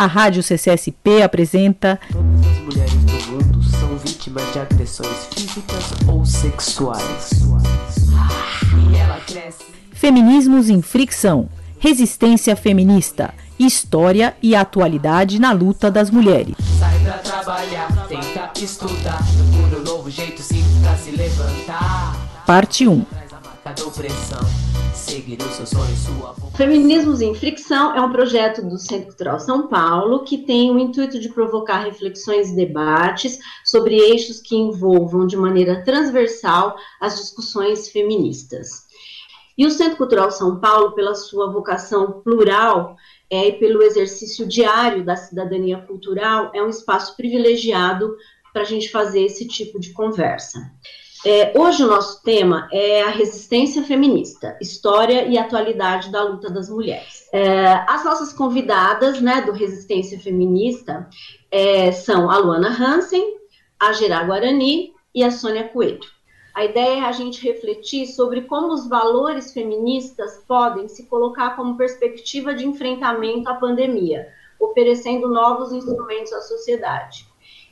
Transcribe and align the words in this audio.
A 0.00 0.06
Rádio 0.06 0.42
CCSP 0.42 1.20
apresenta 1.20 2.00
Todas 2.10 2.46
as 2.46 2.58
mulheres 2.60 2.94
do 2.94 3.32
mundo 3.32 3.62
são 3.62 3.98
vítimas 3.98 4.50
de 4.50 4.58
agressões 4.58 5.26
físicas 5.30 5.92
ou 6.08 6.24
sexuais. 6.24 7.42
E 8.90 8.96
ela 8.96 9.20
cresce. 9.20 9.62
Feminismos 9.92 10.70
em 10.70 10.80
Fricção, 10.80 11.50
Resistência 11.78 12.56
Feminista, 12.56 13.34
História 13.58 14.34
e 14.42 14.56
Atualidade 14.56 15.38
na 15.38 15.52
Luta 15.52 15.90
das 15.90 16.08
Mulheres. 16.08 16.54
Sai 16.78 16.98
pra 17.00 17.18
trabalhar, 17.18 18.06
tenta 18.08 18.52
estudar. 18.58 19.22
Procura 19.52 19.82
um 19.82 19.84
novo 19.84 20.10
jeito 20.10 20.40
simples 20.40 20.78
pra 20.82 20.96
se 20.96 21.10
levantar. 21.10 22.16
Parte 22.46 22.88
1. 22.88 23.00
Traz 23.02 23.32
a 23.34 23.40
marca 23.46 23.82
da 23.82 23.86
opressão. 23.86 24.59
Sua. 25.10 26.36
Feminismos 26.54 27.20
em 27.20 27.34
Fricção 27.34 27.96
é 27.96 28.00
um 28.00 28.12
projeto 28.12 28.62
do 28.62 28.78
Centro 28.78 29.08
Cultural 29.08 29.40
São 29.40 29.66
Paulo 29.66 30.22
que 30.22 30.38
tem 30.38 30.70
o 30.70 30.78
intuito 30.78 31.18
de 31.18 31.28
provocar 31.28 31.80
reflexões 31.80 32.50
e 32.50 32.54
debates 32.54 33.40
sobre 33.64 33.96
eixos 33.96 34.40
que 34.40 34.54
envolvam 34.54 35.26
de 35.26 35.36
maneira 35.36 35.82
transversal 35.82 36.76
as 37.00 37.16
discussões 37.16 37.88
feministas. 37.88 38.84
E 39.58 39.66
o 39.66 39.70
Centro 39.72 39.96
Cultural 39.96 40.30
São 40.30 40.60
Paulo, 40.60 40.92
pela 40.92 41.16
sua 41.16 41.50
vocação 41.50 42.22
plural 42.22 42.94
é, 43.28 43.48
e 43.48 43.52
pelo 43.54 43.82
exercício 43.82 44.46
diário 44.46 45.04
da 45.04 45.16
cidadania 45.16 45.78
cultural, 45.78 46.52
é 46.54 46.62
um 46.62 46.68
espaço 46.68 47.16
privilegiado 47.16 48.14
para 48.52 48.62
a 48.62 48.64
gente 48.64 48.88
fazer 48.88 49.24
esse 49.24 49.48
tipo 49.48 49.80
de 49.80 49.92
conversa. 49.92 50.70
É, 51.24 51.52
hoje 51.54 51.84
o 51.84 51.86
nosso 51.86 52.22
tema 52.22 52.66
é 52.72 53.02
a 53.02 53.10
resistência 53.10 53.82
feminista, 53.82 54.56
história 54.58 55.26
e 55.26 55.36
atualidade 55.36 56.10
da 56.10 56.22
luta 56.22 56.50
das 56.50 56.70
mulheres. 56.70 57.28
É, 57.30 57.72
as 57.86 58.02
nossas 58.04 58.32
convidadas 58.32 59.20
né, 59.20 59.42
do 59.42 59.52
Resistência 59.52 60.18
Feminista 60.18 61.06
é, 61.50 61.92
são 61.92 62.30
a 62.30 62.38
Luana 62.38 62.68
Hansen, 62.70 63.36
a 63.78 63.92
Gerá 63.92 64.24
Guarani 64.24 64.94
e 65.14 65.22
a 65.22 65.30
Sônia 65.30 65.68
Coelho. 65.68 66.00
A 66.54 66.64
ideia 66.64 67.00
é 67.00 67.04
a 67.04 67.12
gente 67.12 67.44
refletir 67.46 68.06
sobre 68.06 68.42
como 68.42 68.72
os 68.72 68.88
valores 68.88 69.52
feministas 69.52 70.42
podem 70.48 70.88
se 70.88 71.04
colocar 71.06 71.54
como 71.54 71.76
perspectiva 71.76 72.54
de 72.54 72.66
enfrentamento 72.66 73.48
à 73.48 73.54
pandemia, 73.56 74.26
oferecendo 74.58 75.28
novos 75.28 75.70
instrumentos 75.70 76.32
à 76.32 76.40
sociedade. 76.40 77.29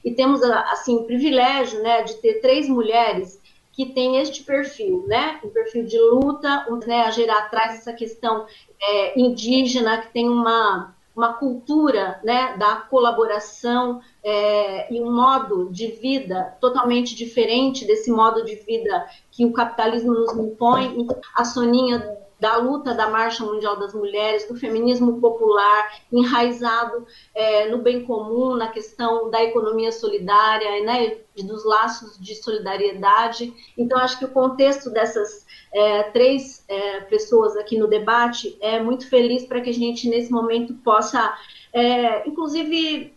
E 0.09 0.15
temos 0.15 0.43
assim 0.43 0.97
o 0.97 1.05
privilégio, 1.05 1.83
né, 1.83 2.03
de 2.03 2.15
ter 2.15 2.41
três 2.41 2.67
mulheres 2.67 3.39
que 3.71 3.85
têm 3.85 4.17
este 4.17 4.43
perfil, 4.43 5.05
né, 5.07 5.39
um 5.45 5.51
perfil 5.51 5.85
de 5.85 5.99
luta, 5.99 6.67
né, 6.87 7.03
a 7.03 7.11
gerar 7.11 7.51
traz 7.51 7.75
essa 7.75 7.93
questão 7.93 8.47
é, 8.81 9.21
indígena 9.21 9.99
que 9.99 10.11
tem 10.11 10.27
uma 10.27 10.95
uma 11.15 11.33
cultura 11.33 12.21
né, 12.23 12.57
da 12.57 12.77
colaboração 12.77 14.01
é, 14.23 14.95
e 14.95 15.01
um 15.01 15.13
modo 15.13 15.69
de 15.69 15.89
vida 15.89 16.57
totalmente 16.61 17.13
diferente 17.17 17.85
desse 17.85 18.09
modo 18.09 18.45
de 18.45 18.55
vida 18.55 19.05
que 19.33 19.45
o 19.45 19.53
capitalismo 19.53 20.13
nos 20.13 20.33
impõe. 20.37 20.95
Então, 20.97 21.19
a 21.35 21.45
Soninha 21.45 22.17
da 22.39 22.57
luta 22.57 22.95
da 22.95 23.09
Marcha 23.09 23.45
Mundial 23.45 23.77
das 23.77 23.93
Mulheres, 23.93 24.47
do 24.47 24.55
feminismo 24.55 25.21
popular, 25.21 26.01
enraizado 26.13 27.07
é, 27.35 27.69
no 27.69 27.79
bem 27.79 28.05
comum, 28.05 28.55
na 28.55 28.69
questão 28.69 29.31
da 29.31 29.43
economia 29.43 29.91
solidária, 29.91 30.85
né, 30.85 31.17
dos 31.37 31.65
laços 31.65 32.19
de 32.19 32.35
solidariedade. 32.37 33.53
Então, 33.77 33.99
acho 33.99 34.19
que 34.19 34.25
o 34.25 34.31
contexto 34.31 34.91
dessas 34.91 35.47
é, 35.73 36.05
três 36.05 36.65
é, 36.69 37.01
pessoas 37.03 37.57
aqui 37.57 37.77
no 37.77 37.89
debate 37.89 38.57
é 38.61 38.81
muito 38.81 39.09
feliz 39.09 39.45
para 39.45 39.61
que 39.61 39.71
a 39.71 39.75
gente, 39.75 40.09
nesse 40.09 40.31
momento, 40.31 40.75
possa, 40.75 41.37
é, 41.73 42.29
inclusive, 42.29 43.13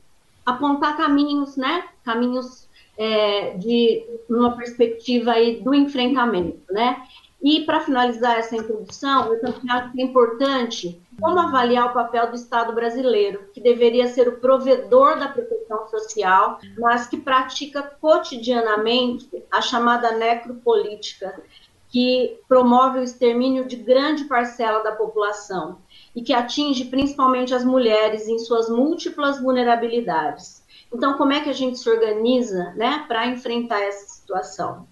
apontar 0.45 0.97
caminhos, 0.97 1.56
né, 1.56 1.88
caminhos 2.03 2.67
é, 2.97 3.58
de 3.58 4.03
uma 4.30 4.56
perspectiva 4.56 5.31
aí 5.31 5.61
do 5.61 5.73
enfrentamento, 5.73 6.61
né? 6.69 7.01
E 7.44 7.62
para 7.62 7.79
finalizar 7.79 8.38
essa 8.38 8.56
introdução, 8.56 9.34
eu 9.34 9.41
também 9.41 9.72
acho 9.72 9.91
que 9.91 10.02
é 10.02 10.06
importante 10.06 11.02
como 11.19 11.40
avaliar 11.40 11.88
o 11.88 11.94
papel 11.94 12.29
do 12.29 12.35
Estado 12.35 12.74
brasileiro, 12.74 13.50
que 13.52 13.59
deveria 13.59 14.07
ser 14.07 14.28
o 14.28 14.40
provedor 14.40 15.18
da 15.18 15.28
proteção 15.28 15.88
social, 15.88 16.59
mas 16.78 17.07
que 17.07 17.18
pratica 17.18 17.81
cotidianamente 18.00 19.28
a 19.52 19.59
chamada 19.59 20.12
necropolítica, 20.12 21.41
que 21.90 22.40
promove 22.47 23.00
o 23.00 23.03
extermínio 23.03 23.66
de 23.66 23.75
grande 23.75 24.25
parcela 24.25 24.84
da 24.84 24.94
população 24.94 25.79
e 26.16 26.22
que 26.22 26.34
atinge 26.34 26.85
principalmente 26.85 27.53
as 27.53 27.66
mulheres 27.66 28.28
em 28.28 28.38
suas 28.38 28.69
múltiplas 28.69 29.41
vulnerabilidades. 29.41 30.63
Então, 30.94 31.18
como 31.18 31.34
é 31.34 31.41
que 31.41 31.50
a 31.50 31.53
gente 31.53 31.79
se 31.79 31.90
organiza 31.90 32.73
né, 32.75 33.06
para 33.08 33.28
enfrentar 33.28 33.81
essa 33.81 34.08
situação? 34.08 34.88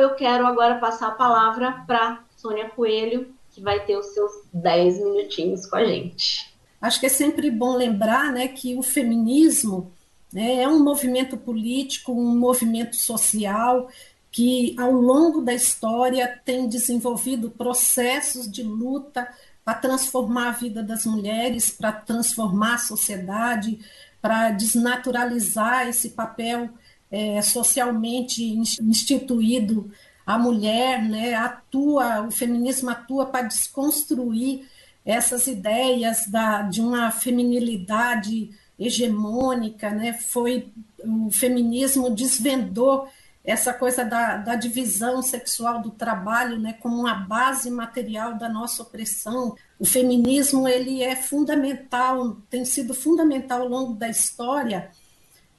Eu 0.00 0.14
quero 0.14 0.46
agora 0.46 0.78
passar 0.78 1.08
a 1.08 1.12
palavra 1.12 1.84
para 1.86 2.22
Sônia 2.36 2.70
Coelho, 2.70 3.34
que 3.50 3.60
vai 3.60 3.80
ter 3.80 3.96
os 3.96 4.06
seus 4.06 4.32
10 4.52 4.98
minutinhos 5.04 5.66
com 5.66 5.76
a 5.76 5.84
gente. 5.84 6.54
Acho 6.80 6.98
que 6.98 7.06
é 7.06 7.10
sempre 7.10 7.50
bom 7.50 7.76
lembrar 7.76 8.32
né, 8.32 8.48
que 8.48 8.74
o 8.76 8.82
feminismo 8.82 9.92
né, 10.32 10.62
é 10.62 10.68
um 10.68 10.82
movimento 10.82 11.36
político, 11.36 12.12
um 12.12 12.38
movimento 12.38 12.96
social 12.96 13.88
que, 14.30 14.74
ao 14.78 14.92
longo 14.92 15.42
da 15.42 15.52
história, 15.52 16.40
tem 16.44 16.68
desenvolvido 16.68 17.50
processos 17.50 18.50
de 18.50 18.62
luta 18.62 19.28
para 19.64 19.74
transformar 19.74 20.48
a 20.48 20.52
vida 20.52 20.82
das 20.82 21.04
mulheres, 21.04 21.70
para 21.70 21.92
transformar 21.92 22.74
a 22.74 22.78
sociedade, 22.78 23.78
para 24.22 24.50
desnaturalizar 24.50 25.88
esse 25.88 26.10
papel 26.10 26.70
é, 27.10 27.42
socialmente 27.42 28.42
instituído 28.80 29.90
a 30.30 30.38
mulher, 30.38 31.02
né, 31.02 31.34
atua, 31.34 32.22
o 32.22 32.30
feminismo 32.30 32.88
atua 32.88 33.26
para 33.26 33.48
desconstruir 33.48 34.64
essas 35.04 35.48
ideias 35.48 36.28
da, 36.28 36.62
de 36.62 36.80
uma 36.80 37.10
feminilidade 37.10 38.50
hegemônica, 38.78 39.90
né, 39.90 40.12
foi 40.12 40.72
o 41.02 41.30
feminismo 41.32 42.10
desvendou 42.10 43.08
essa 43.42 43.74
coisa 43.74 44.04
da, 44.04 44.36
da 44.36 44.54
divisão 44.54 45.20
sexual 45.22 45.80
do 45.80 45.90
trabalho, 45.90 46.58
né, 46.60 46.74
como 46.74 47.00
uma 47.00 47.14
base 47.14 47.70
material 47.70 48.34
da 48.36 48.48
nossa 48.48 48.82
opressão. 48.82 49.56
O 49.78 49.84
feminismo 49.84 50.68
ele 50.68 51.02
é 51.02 51.16
fundamental, 51.16 52.36
tem 52.48 52.64
sido 52.64 52.94
fundamental 52.94 53.62
ao 53.62 53.68
longo 53.68 53.94
da 53.94 54.08
história 54.08 54.90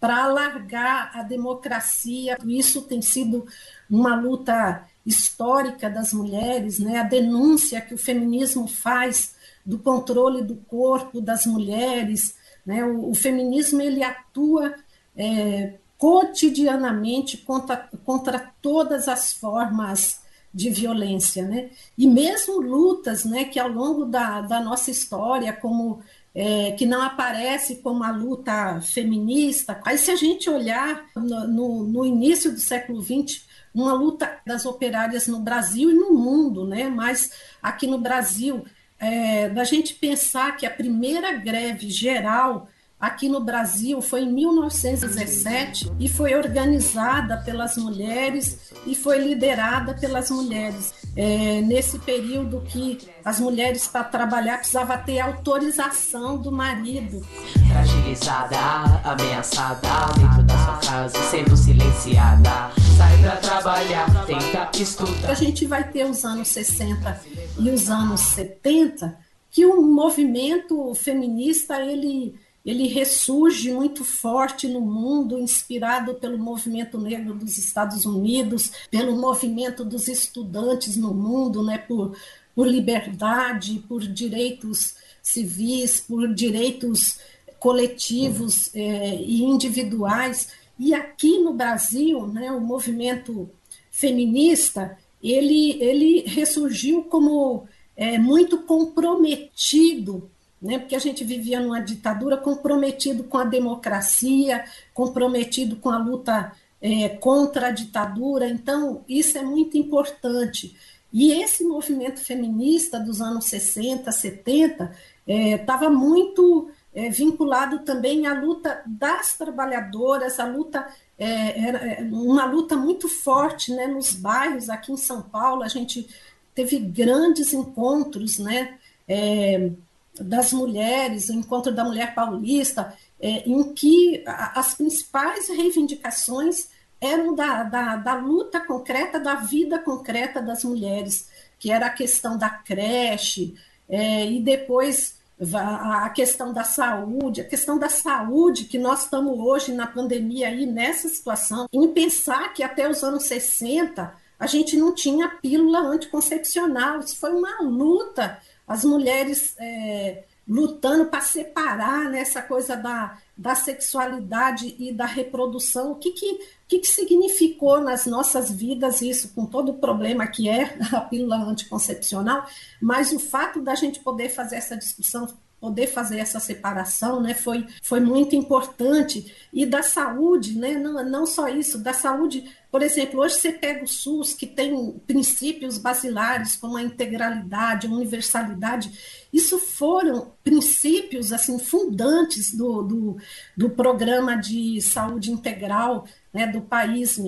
para 0.02 0.24
alargar 0.24 1.12
a 1.14 1.22
democracia. 1.22 2.36
Isso 2.46 2.82
tem 2.82 3.04
sido 3.04 3.46
uma 3.88 4.16
luta 4.16 4.84
histórica 5.06 5.90
das 5.90 6.12
mulheres, 6.12 6.80
né? 6.80 6.98
a 7.00 7.04
denúncia 7.04 7.80
que 7.80 7.94
o 7.94 8.00
feminismo 8.00 8.68
faz 8.68 9.36
do 9.64 9.78
controle 9.78 10.44
do 10.44 10.56
corpo 10.56 11.22
das 11.22 11.46
mulheres. 11.46 12.36
Né? 12.66 12.84
O, 12.84 13.12
o 13.12 13.14
feminismo 13.14 13.80
ele 13.80 14.04
atua 14.04 14.74
é, 15.16 15.76
cotidianamente 16.00 17.38
contra, 17.38 17.88
contra 18.04 18.52
todas 18.60 19.08
as 19.08 19.32
formas 19.32 20.20
de 20.54 20.70
violência, 20.70 21.48
né? 21.48 21.70
E 21.98 22.06
mesmo 22.06 22.60
lutas, 22.60 23.24
né, 23.24 23.46
que 23.46 23.58
ao 23.58 23.70
longo 23.70 24.04
da, 24.04 24.42
da 24.42 24.60
nossa 24.60 24.92
história, 24.92 25.54
como 25.54 26.02
é, 26.34 26.72
que 26.72 26.86
não 26.86 27.02
aparece 27.02 27.78
como 27.78 28.04
a 28.04 28.12
luta 28.12 28.80
feminista. 28.82 29.80
Aí, 29.86 29.98
se 29.98 30.12
a 30.12 30.16
gente 30.16 30.50
olhar 30.50 31.06
no, 31.16 31.84
no, 31.84 32.06
início 32.06 32.52
do 32.52 32.60
século 32.60 33.02
XX, 33.02 33.46
uma 33.74 33.94
luta 33.94 34.40
das 34.46 34.66
operárias 34.66 35.28
no 35.28 35.40
Brasil 35.40 35.92
e 35.92 35.94
no 35.94 36.14
mundo, 36.14 36.66
né? 36.66 36.88
mas 36.88 37.32
aqui 37.62 37.86
no 37.86 38.00
Brasil, 38.00 38.66
é, 38.98 39.50
da 39.50 39.64
gente 39.64 39.96
pensar 39.96 40.56
que 40.56 40.66
a 40.66 40.72
primeira 40.72 41.34
greve 41.34 41.90
geral 41.90 42.70
aqui 43.00 43.28
no 43.28 43.40
Brasil 43.40 44.00
foi 44.00 44.22
em 44.22 44.32
1917 44.32 45.92
e 46.00 46.08
foi 46.08 46.36
organizada 46.36 47.38
pelas 47.38 47.76
mulheres 47.76 48.72
e 48.86 48.94
foi 48.94 49.18
liderada 49.18 49.96
pelas 49.96 50.30
mulheres. 50.30 50.94
É, 51.16 51.60
nesse 51.62 52.00
período 52.00 52.62
que 52.62 52.98
as 53.24 53.40
mulheres 53.40 53.86
para 53.86 54.06
trabalhar 54.06 54.58
precisava 54.58 54.98
ter 54.98 55.20
autorização 55.20 56.38
do 56.38 56.52
marido. 56.52 57.22
Fragilizada, 57.70 58.58
ameaçada, 59.04 59.90
dentro 60.18 60.44
da 60.44 60.58
sua 60.58 60.78
casa, 60.78 61.18
sendo 61.30 61.58
silenciada. 61.58 62.72
Sai 62.98 63.22
pra 63.22 63.36
trabalhar, 63.38 64.26
tenta 64.26 64.72
estudar. 64.82 65.32
A 65.32 65.34
gente 65.34 65.66
vai 65.66 65.84
ter 65.84 66.06
os 66.06 66.24
anos 66.24 66.48
60 66.48 67.22
e 67.60 67.70
os 67.70 67.90
anos 67.90 68.22
70 68.22 69.18
que 69.52 69.66
o 69.66 69.82
movimento 69.82 70.96
feminista 70.96 71.82
ele 71.82 72.40
ele 72.66 72.88
ressurge 72.88 73.72
muito 73.72 74.04
forte 74.04 74.68
no 74.68 74.82
mundo, 74.82 75.40
inspirado 75.40 76.14
pelo 76.16 76.38
movimento 76.38 77.00
negro 77.00 77.34
dos 77.34 77.58
Estados 77.58 78.06
Unidos, 78.06 78.72
pelo 78.90 79.16
movimento 79.16 79.84
dos 79.84 80.08
estudantes 80.08 80.96
no 80.96 81.14
mundo, 81.14 81.64
né, 81.64 81.80
por, 81.80 82.16
por 82.56 82.68
liberdade, 82.68 83.84
por 83.88 84.02
direitos 84.02 84.96
civis, 85.24 86.00
por 86.00 86.34
direitos 86.34 87.20
coletivos 87.60 88.74
é, 88.76 89.16
e 89.16 89.44
individuais. 89.44 90.50
E 90.78 90.94
aqui 90.94 91.40
no 91.40 91.54
Brasil, 91.54 92.28
né, 92.28 92.52
o 92.52 92.62
movimento 92.62 93.50
feminista, 93.92 94.98
ele, 95.22 95.82
ele 95.82 96.22
ressurgiu 96.28 97.04
como 97.04 97.68
é, 97.96 98.18
muito 98.18 98.60
comprometido, 98.60 100.30
né, 100.62 100.78
porque 100.78 100.96
a 100.96 101.00
gente 101.00 101.24
vivia 101.24 101.60
numa 101.60 101.80
ditadura 101.80 102.38
comprometido 102.38 103.24
com 103.24 103.38
a 103.38 103.44
democracia, 103.44 104.64
comprometido 104.94 105.76
com 105.78 105.90
a 105.90 105.98
luta 105.98 106.52
é, 106.82 107.10
contra 107.10 107.68
a 107.68 107.72
ditadura, 107.72 108.48
então 108.48 109.04
isso 109.08 109.38
é 109.38 109.42
muito 109.42 109.78
importante. 109.78 110.76
E 111.12 111.32
esse 111.34 111.64
movimento 111.64 112.20
feminista 112.20 113.00
dos 113.00 113.22
anos 113.22 113.46
60, 113.46 114.12
70, 114.12 114.96
estava 115.28 115.86
é, 115.86 115.90
muito 115.90 116.70
é, 116.94 117.10
vinculado 117.10 117.80
também 117.80 118.28
à 118.28 118.34
luta 118.34 118.82
das 118.86 119.38
trabalhadoras, 119.38 120.40
a 120.40 120.46
luta 120.46 120.88
é, 121.18 121.26
é, 121.28 122.02
uma 122.12 122.46
luta 122.46 122.76
muito 122.76 123.08
forte 123.08 123.72
né, 123.72 123.88
nos 123.88 124.14
bairros 124.14 124.70
aqui 124.70 124.92
em 124.92 124.98
São 124.98 125.22
Paulo. 125.22 125.64
A 125.64 125.68
gente 125.68 126.08
teve 126.56 126.80
grandes 126.80 127.54
encontros 127.54 128.40
né, 128.40 128.78
é, 129.08 129.72
das 130.20 130.52
mulheres, 130.52 131.30
o 131.30 131.34
encontro 131.34 131.74
da 131.74 131.84
mulher 131.84 132.14
paulista, 132.14 132.94
é, 133.20 133.50
em 133.50 133.74
que 133.74 134.24
as 134.26 134.74
principais 134.74 135.48
reivindicações 135.48 136.70
eram 137.00 137.34
da, 137.34 137.64
da, 137.64 137.96
da 137.96 138.16
luta 138.16 138.60
concreta, 138.60 139.20
da 139.20 139.36
vida 139.36 139.80
concreta 139.80 140.42
das 140.42 140.64
mulheres, 140.64 141.30
que 141.58 141.72
era 141.72 141.88
a 141.88 141.92
questão 141.92 142.38
da 142.38 142.50
creche, 142.50 143.56
é, 143.90 144.26
e 144.30 144.40
depois 144.40 145.20
a 145.56 146.10
questão 146.10 146.54
da 146.54 146.64
saúde, 146.64 147.42
a 147.42 147.46
questão 147.46 147.80
da 147.80 147.90
saúde 147.90 148.66
que 148.66 148.78
nós 148.78 149.06
estamos 149.06 149.40
hoje 149.40 149.72
na 149.74 149.88
pandemia 149.88 150.50
aí 150.50 150.68
nessa 150.68 151.10
situação, 151.10 151.68
em 151.74 151.88
pensar 151.88 152.54
que 152.54 152.62
até 152.62 152.88
os 152.88 153.04
anos 153.04 153.24
60 153.24 154.14
a 154.40 154.48
gente 154.48 154.78
não 154.78 154.94
tinha 154.94 155.30
pílula 155.30 155.80
anticoncepcional, 155.80 157.00
isso 157.00 157.18
foi 157.18 157.32
uma 157.32 157.62
luta, 157.62 158.40
as 158.72 158.86
mulheres 158.86 159.56
é, 159.60 160.24
lutando 160.48 161.06
para 161.06 161.22
separar 161.22 162.10
né, 162.10 162.24
coisa 162.48 162.76
da, 162.76 163.18
da 163.38 163.56
sexualidade 163.56 164.76
e 164.80 164.92
da 164.92 165.06
reprodução, 165.06 165.92
o 165.92 165.96
que, 165.96 166.12
que, 166.12 166.40
que, 166.68 166.80
que 166.80 166.88
significou 166.88 167.80
nas 167.80 168.06
nossas 168.06 168.52
vidas 168.52 169.02
isso, 169.02 169.34
com 169.34 169.46
todo 169.46 169.72
o 169.72 169.78
problema 169.78 170.28
que 170.28 170.50
é 170.50 170.78
a 170.92 171.02
pílula 171.02 171.38
anticoncepcional, 171.38 172.46
mas 172.82 173.12
o 173.12 173.20
fato 173.20 173.62
da 173.62 173.76
gente 173.76 174.00
poder 174.00 174.30
fazer 174.30 174.58
essa 174.58 174.76
discussão 174.76 175.28
poder 175.62 175.86
fazer 175.86 176.18
essa 176.18 176.40
separação, 176.40 177.22
né, 177.22 177.36
foi, 177.36 177.68
foi 177.84 178.00
muito 178.00 178.36
importante. 178.36 179.32
E 179.54 179.64
da 179.64 179.84
saúde, 179.84 180.58
né, 180.58 180.74
não, 180.74 181.08
não 181.08 181.26
só 181.28 181.48
isso, 181.48 181.78
da 181.78 181.94
saúde, 181.94 182.50
por 182.72 182.82
exemplo, 182.82 183.20
hoje 183.20 183.36
você 183.36 183.52
pega 183.52 183.84
o 183.84 183.88
SUS, 183.88 184.34
que 184.34 184.48
tem 184.48 185.00
princípios 185.06 185.78
basilares, 185.78 186.56
como 186.56 186.78
a 186.78 186.82
integralidade, 186.82 187.86
a 187.86 187.92
universalidade, 187.92 189.28
isso 189.32 189.60
foram 189.60 190.32
princípios, 190.44 191.32
assim, 191.32 191.60
fundantes 191.60 192.58
do, 192.58 192.82
do, 192.82 193.18
do 193.56 193.70
programa 193.70 194.36
de 194.36 194.82
saúde 194.82 195.32
integral, 195.32 196.08
né, 196.34 196.48
do 196.48 196.62
país, 196.62 197.20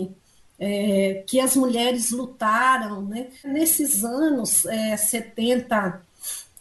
é, 0.57 1.23
que 1.27 1.39
as 1.39 1.55
mulheres 1.55 2.09
lutaram, 2.09 3.03
né, 3.03 3.27
nesses 3.43 4.03
anos 4.03 4.65
é, 4.65 4.97
70, 4.97 6.01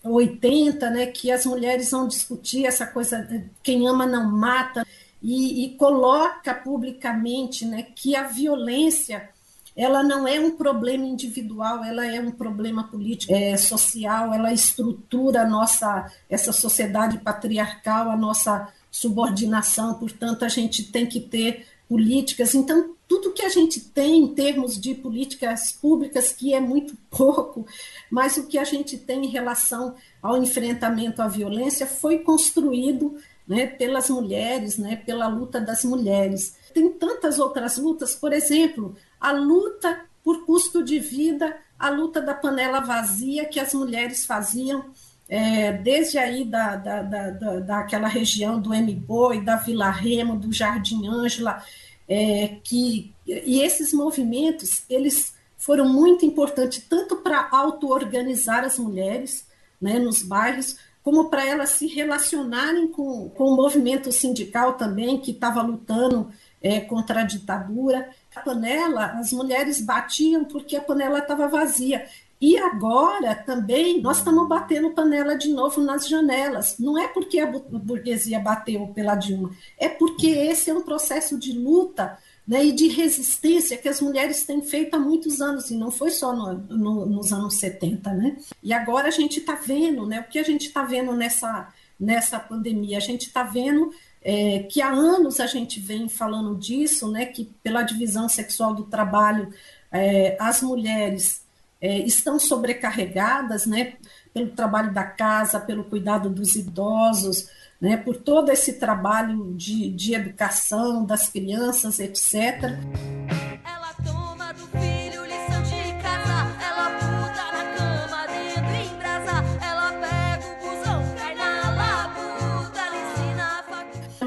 80, 0.05 0.91
né, 0.91 1.07
que 1.07 1.31
as 1.31 1.47
mulheres 1.47 1.91
vão 1.91 2.09
discutir 2.09 2.67
essa 2.67 2.87
coisa 2.87 3.23
de 3.23 3.45
quem 3.63 3.87
ama 3.87 4.07
não 4.07 4.31
mata 4.31 4.87
e, 5.23 5.65
e 5.65 5.77
coloca 5.77 6.55
publicamente, 6.55 7.65
né, 7.65 7.87
que 7.95 8.17
a 8.17 8.25
violência 8.25 9.31
ela 9.75 10.03
não 10.03 10.29
é 10.29 10.39
um 10.39 10.51
problema 10.57 11.07
individual, 11.07 11.83
ela 11.83 12.07
é 12.07 12.21
um 12.21 12.31
problema 12.31 12.85
político, 12.85 13.33
é, 13.33 13.57
social, 13.57 14.35
ela 14.35 14.53
estrutura 14.53 15.47
nossa 15.47 16.13
essa 16.29 16.53
sociedade 16.53 17.19
patriarcal, 17.19 18.11
a 18.11 18.17
nossa 18.17 18.69
subordinação, 18.91 19.95
portanto 19.95 20.45
a 20.45 20.49
gente 20.49 20.85
tem 20.93 21.07
que 21.07 21.21
ter 21.21 21.67
políticas. 21.93 22.55
Então, 22.55 22.95
tudo 23.07 23.35
que 23.35 23.43
a 23.43 23.51
gente 23.51 23.79
tem 23.79 24.21
em 24.21 24.29
termos 24.29 24.81
de 24.81 24.95
políticas 24.95 25.73
públicas, 25.73 26.33
que 26.33 26.55
é 26.55 26.59
muito 26.59 26.97
pouco, 27.13 27.67
mas 28.11 28.39
o 28.39 28.47
que 28.47 28.57
a 28.57 28.65
gente 28.65 28.97
tem 28.97 29.27
em 29.27 29.29
relação 29.29 29.95
ao 30.23 30.43
enfrentamento 30.43 31.21
à 31.21 31.29
violência 31.29 31.87
foi 31.87 32.21
construído 32.21 33.15
né, 33.47 33.67
pelas 33.67 34.09
mulheres, 34.09 34.79
né, 34.79 34.97
pela 34.97 35.29
luta 35.29 35.61
das 35.61 35.85
mulheres. 35.85 36.57
Tem 36.73 36.89
tantas 36.89 37.39
outras 37.39 37.77
lutas, 37.77 38.15
por 38.15 38.33
exemplo, 38.33 38.97
a 39.21 39.33
luta 39.33 40.07
por 40.25 40.47
custo 40.47 40.83
de 40.83 40.99
vida, 40.99 41.55
a 41.79 41.91
luta 41.91 42.23
da 42.23 42.33
panela 42.33 42.81
vazia 42.81 43.45
que 43.45 43.61
as 43.61 43.75
mulheres 43.75 44.25
faziam 44.25 44.87
é, 45.35 45.73
desde 45.73 46.19
aí 46.19 46.45
da, 46.45 46.77
da, 46.77 47.03
da, 47.03 47.31
da, 47.31 47.61
daquela 47.61 48.07
região 48.07 48.61
do 48.61 48.75
Mboi, 48.75 49.41
da 49.41 49.57
Vila 49.57 49.89
Remo, 49.89 50.37
do 50.37 50.53
Jardim 50.53 51.09
Ângela, 51.09 51.65
é, 52.07 52.57
que, 52.63 53.15
e 53.27 53.63
esses 53.63 53.95
movimentos, 53.95 54.85
eles 54.91 55.35
foram 55.57 55.89
muito 55.89 56.27
importantes 56.27 56.85
tanto 56.87 57.17
para 57.17 57.49
auto-organizar 57.51 58.63
as 58.63 58.79
mulheres 58.79 59.47
né, 59.81 59.99
nos 59.99 60.23
bairros, 60.23 60.77
como 61.03 61.31
para 61.31 61.49
elas 61.49 61.71
se 61.71 61.87
relacionarem 61.87 62.89
com, 62.89 63.31
com 63.31 63.45
o 63.45 63.57
movimento 63.57 64.13
sindical 64.13 64.75
também, 64.75 65.17
que 65.17 65.31
estava 65.31 65.63
lutando 65.63 66.31
é, 66.61 66.79
contra 66.79 67.23
a 67.23 67.25
ditadura. 67.25 68.11
A 68.37 68.41
panela, 68.41 69.07
as 69.19 69.33
mulheres 69.33 69.81
batiam 69.81 70.45
porque 70.45 70.77
a 70.77 70.83
panela 70.83 71.21
estava 71.21 71.49
vazia. 71.49 72.07
E 72.43 72.59
agora 72.59 73.37
também 73.37 74.03
nós 74.03 74.19
estamos 74.19 74.49
batendo 74.49 74.91
panela 74.91 75.37
de 75.37 75.49
novo 75.49 75.81
nas 75.81 76.09
janelas. 76.09 76.77
Não 76.77 76.99
é 76.99 77.07
porque 77.07 77.39
a 77.39 77.47
burguesia 77.47 78.41
bateu 78.41 78.89
pela 78.89 79.15
Dilma, 79.15 79.53
é 79.79 79.89
porque 79.89 80.27
esse 80.27 80.69
é 80.69 80.75
um 80.75 80.83
processo 80.83 81.39
de 81.39 81.53
luta 81.53 82.19
né, 82.45 82.65
e 82.65 82.73
de 82.73 82.89
resistência 82.89 83.77
que 83.77 83.89
as 83.89 84.01
mulheres 84.01 84.45
têm 84.45 84.61
feito 84.61 84.93
há 84.97 84.99
muitos 84.99 85.41
anos, 85.41 85.71
e 85.71 85.77
não 85.77 85.93
foi 85.93 86.11
só 86.11 86.35
no, 86.35 86.55
no, 86.77 87.07
nos 87.07 87.33
anos 87.33 87.55
70. 87.55 88.13
Né? 88.13 88.37
E 88.61 88.73
agora 88.73 89.07
a 89.07 89.13
gente 89.13 89.39
está 89.39 89.55
vendo, 89.55 90.05
né, 90.05 90.19
o 90.19 90.25
que 90.25 90.41
a 90.41 90.43
gente 90.43 90.67
está 90.67 90.83
vendo 90.83 91.13
nessa, 91.13 91.73
nessa 91.99 92.41
pandemia? 92.41 92.97
A 92.97 93.01
gente 93.01 93.29
está 93.29 93.45
vendo 93.45 93.93
é, 94.21 94.65
que 94.65 94.83
há 94.83 94.91
anos 94.91 95.39
a 95.39 95.47
gente 95.47 95.79
vem 95.79 96.09
falando 96.09 96.59
disso, 96.59 97.09
né, 97.09 97.25
que 97.25 97.45
pela 97.63 97.85
divisão 97.85 98.29
sexual 98.29 98.75
do 98.75 98.83
trabalho, 98.83 99.55
é, 99.93 100.37
as 100.41 100.61
mulheres 100.61 101.42
é, 101.83 101.99
estão 101.99 102.39
sobrecarregadas, 102.39 103.67
né, 103.67 103.95
pelo 104.33 104.51
trabalho 104.51 104.95
da 104.95 105.03
casa, 105.03 105.59
pelo 105.59 105.83
cuidado 105.83 106.31
dos 106.31 106.55
idosos, 106.55 107.49
né, 107.81 107.97
por 107.97 108.17
todo 108.17 108.53
esse 108.53 108.75
trabalho 108.75 109.53
de, 109.57 109.91
de 109.91 110.15
educação 110.15 111.05
das 111.05 111.29
crianças, 111.29 111.99
etc. 111.99 112.79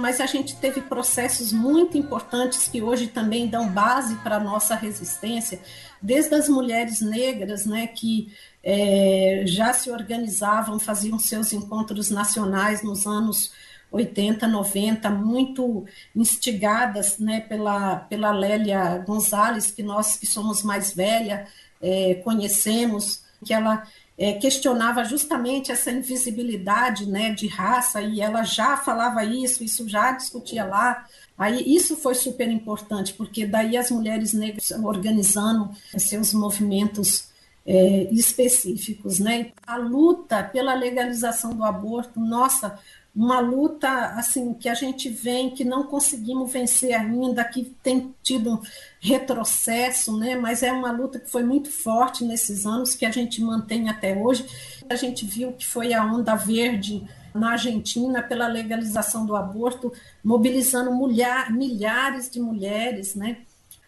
mas 0.06 0.22
a 0.22 0.28
gente 0.28 0.56
teve 0.58 0.82
processos 0.82 1.52
muito 1.52 1.98
importantes 1.98 2.68
que 2.68 2.80
hoje 2.80 3.08
também 3.08 3.48
dão 3.48 3.68
base 3.68 4.14
para 4.18 4.36
a 4.36 4.40
nossa 4.40 4.76
resistência, 4.76 5.60
desde 6.00 6.36
as 6.36 6.48
mulheres 6.48 7.02
negras, 7.02 7.66
né, 7.66 7.88
que 7.88 8.32
é, 8.64 9.46
já 9.48 9.74
se 9.74 9.90
organizavam, 9.90 10.78
faziam 10.78 11.18
seus 11.18 11.52
encontros 11.54 12.12
nacionais 12.12 12.84
nos 12.84 13.08
anos 13.08 13.52
80, 13.92 14.48
90, 14.48 15.10
muito 15.10 15.88
instigadas 16.16 17.18
né, 17.18 17.40
pela, 17.40 17.96
pela 17.96 18.30
Lélia 18.30 19.04
Gonzalez, 19.08 19.72
que 19.72 19.82
nós 19.82 20.18
que 20.18 20.28
somos 20.28 20.62
mais 20.62 20.94
velha 20.94 21.48
é, 21.82 22.14
conhecemos, 22.24 23.24
que 23.44 23.52
ela 23.52 23.88
é, 24.18 24.34
questionava 24.34 25.04
justamente 25.04 25.72
essa 25.72 25.92
invisibilidade 25.92 27.06
né, 27.06 27.32
de 27.32 27.48
raça, 27.48 28.02
e 28.02 28.22
ela 28.22 28.44
já 28.44 28.78
falava 28.78 29.24
isso, 29.24 29.64
isso 29.64 29.88
já 29.88 30.12
discutia 30.12 30.66
lá. 30.66 31.06
Aí 31.38 31.64
isso 31.76 31.98
foi 31.98 32.16
super 32.16 32.50
importante, 32.50 33.14
porque 33.14 33.46
daí 33.46 33.76
as 33.76 33.92
mulheres 33.92 34.32
negras 34.32 34.72
organizando 34.72 35.70
seus 35.98 36.34
movimentos 36.34 37.30
é, 37.66 38.08
específicos. 38.12 39.20
Né? 39.20 39.52
A 39.66 39.76
luta 39.76 40.44
pela 40.44 40.74
legalização 40.74 41.54
do 41.54 41.64
aborto, 41.64 42.20
nossa, 42.20 42.80
uma 43.16 43.40
luta 43.40 43.90
assim 44.18 44.54
que 44.54 44.68
a 44.68 44.74
gente 44.74 45.08
vem 45.08 45.50
que 45.50 45.64
não 45.64 45.84
conseguimos 45.84 46.52
vencer 46.52 46.94
ainda, 46.94 47.46
que 47.46 47.64
tem 47.82 48.14
tido 48.22 48.62
retrocesso, 49.00 50.18
né? 50.18 50.36
Mas 50.36 50.62
é 50.62 50.72
uma 50.72 50.92
luta 50.92 51.20
que 51.20 51.32
foi 51.32 51.44
muito 51.44 51.72
forte 51.72 52.26
nesses 52.26 52.66
anos 52.66 52.94
que 52.94 53.06
a 53.06 53.12
gente 53.12 53.42
mantém 53.42 53.90
até 53.90 54.14
hoje. 54.14 54.46
A 54.90 54.96
gente 54.96 55.26
viu 55.26 55.54
que 55.54 55.66
foi 55.66 55.94
a 55.94 56.04
onda 56.04 56.36
verde 56.36 57.08
na 57.34 57.52
Argentina 57.52 58.22
pela 58.22 58.48
legalização 58.48 59.26
do 59.26 59.36
aborto, 59.36 59.94
mobilizando 60.22 60.92
mulher, 60.92 61.52
milhares 61.52 62.30
de 62.30 62.40
mulheres, 62.42 63.16
né? 63.16 63.38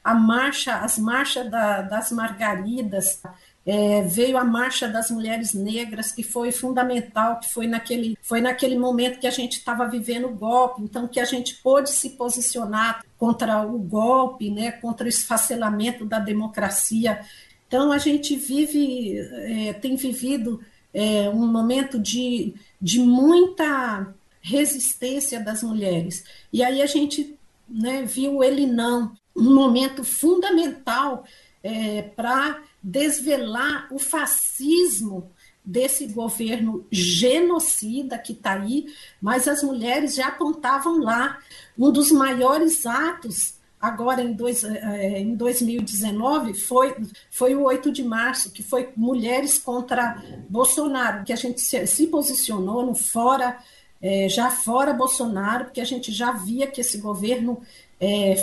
A 0.04 0.14
marcha, 0.14 0.78
as 0.78 0.98
marchas 0.98 1.52
da, 1.52 1.82
das 1.82 2.12
margaridas, 2.14 3.22
é, 3.68 4.02
veio 4.04 4.38
a 4.38 4.46
marcha 4.46 4.88
das 4.88 5.12
mulheres 5.12 5.54
negras, 5.54 6.14
que 6.14 6.24
foi 6.24 6.54
fundamental, 6.54 7.38
que 7.42 7.52
foi 7.52 7.68
naquele, 7.68 8.18
foi 8.22 8.40
naquele 8.40 8.80
momento 8.80 9.20
que 9.20 9.28
a 9.28 9.32
gente 9.32 9.58
estava 9.58 9.86
vivendo 9.90 10.28
o 10.28 10.34
golpe, 10.34 10.82
então 10.82 11.06
que 11.06 11.20
a 11.20 11.26
gente 11.26 11.56
pôde 11.56 11.90
se 11.90 12.12
posicionar 12.12 13.04
contra 13.18 13.68
o 13.68 13.78
golpe, 13.78 14.50
né, 14.50 14.72
contra 14.72 15.06
o 15.06 15.10
esfacelamento 15.10 16.06
da 16.06 16.18
democracia. 16.18 17.20
Então 17.68 17.92
a 17.92 17.98
gente 17.98 18.38
vive, 18.38 19.20
é, 19.20 19.74
tem 19.74 19.98
vivido 19.98 20.62
é, 20.94 21.30
um 21.30 21.46
momento 21.46 22.00
de, 22.00 22.56
de 22.82 23.02
muita 23.02 24.14
resistência 24.40 25.42
das 25.42 25.62
mulheres. 25.62 26.24
E 26.54 26.64
aí 26.64 26.82
a 26.82 26.86
gente 26.86 27.38
né, 27.68 28.04
viu 28.04 28.42
ele 28.42 28.66
não, 28.66 29.12
um 29.36 29.54
momento 29.54 30.06
fundamental 30.06 31.26
é, 31.62 32.02
para 32.02 32.62
desvelar 32.82 33.88
o 33.92 34.00
fascismo 34.00 35.32
desse 35.68 36.08
governo 36.08 36.86
genocida 36.90 38.18
que 38.18 38.32
está 38.32 38.54
aí, 38.54 38.88
mas 39.22 39.50
as 39.50 39.62
mulheres 39.62 40.16
já 40.16 40.30
apontavam 40.30 41.00
lá. 41.00 41.40
Um 41.78 41.92
dos 41.92 42.10
maiores 42.10 42.86
atos, 42.86 43.56
agora 43.80 44.24
em, 44.24 44.32
dois, 44.32 44.64
eh, 44.64 45.20
em 45.20 45.36
2019, 45.36 46.54
foi, 46.54 46.96
foi 47.30 47.54
o 47.54 47.64
8 47.64 47.92
de 47.92 48.02
março, 48.02 48.52
que 48.52 48.64
foi 48.64 48.94
Mulheres 48.96 49.60
contra 49.60 50.24
Bolsonaro, 50.48 51.26
que 51.26 51.34
a 51.34 51.36
gente 51.36 51.60
se, 51.60 51.86
se 51.86 52.08
posicionou 52.08 52.86
no 52.86 52.96
fora, 52.96 53.58
é, 54.02 54.30
já 54.30 54.50
fora 54.50 54.94
Bolsonaro, 54.94 55.66
porque 55.66 55.82
a 55.82 55.86
gente 55.86 56.14
já 56.14 56.32
via 56.32 56.68
que 56.68 56.80
esse 56.80 56.98
governo 57.00 57.62
é, 58.00 58.36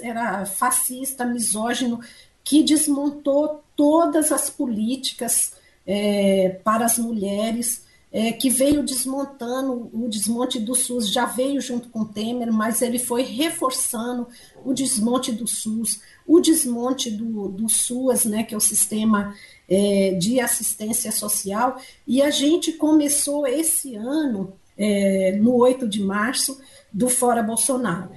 era 0.00 0.44
fascista, 0.46 1.24
misógino, 1.24 2.00
que 2.44 2.62
desmontou 2.62 3.62
todas 3.76 4.32
as 4.32 4.50
políticas 4.50 5.54
é, 5.86 6.60
para 6.64 6.84
as 6.84 6.98
mulheres, 6.98 7.84
é, 8.12 8.30
que 8.30 8.50
veio 8.50 8.82
desmontando 8.82 9.90
o 9.92 10.06
desmonte 10.06 10.60
do 10.60 10.74
SUS, 10.74 11.10
já 11.10 11.24
veio 11.24 11.60
junto 11.62 11.88
com 11.88 12.00
o 12.00 12.04
Temer, 12.04 12.52
mas 12.52 12.82
ele 12.82 12.98
foi 12.98 13.22
reforçando 13.22 14.28
o 14.64 14.74
desmonte 14.74 15.32
do 15.32 15.46
SUS, 15.46 16.00
o 16.26 16.38
desmonte 16.38 17.10
do, 17.10 17.48
do 17.48 17.68
SUAS, 17.70 18.26
né, 18.26 18.42
que 18.42 18.54
é 18.54 18.56
o 18.56 18.60
sistema 18.60 19.34
é, 19.68 20.14
de 20.20 20.38
assistência 20.40 21.10
social, 21.10 21.80
e 22.06 22.20
a 22.20 22.28
gente 22.28 22.72
começou 22.72 23.46
esse 23.46 23.94
ano, 23.94 24.52
é, 24.76 25.32
no 25.40 25.56
8 25.56 25.88
de 25.88 26.02
março, 26.02 26.60
do 26.92 27.08
Fora 27.08 27.42
Bolsonaro. 27.42 28.10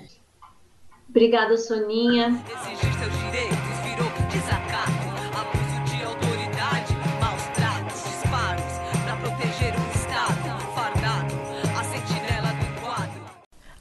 Obrigada, 1.10 1.58
Soninha. 1.58 2.44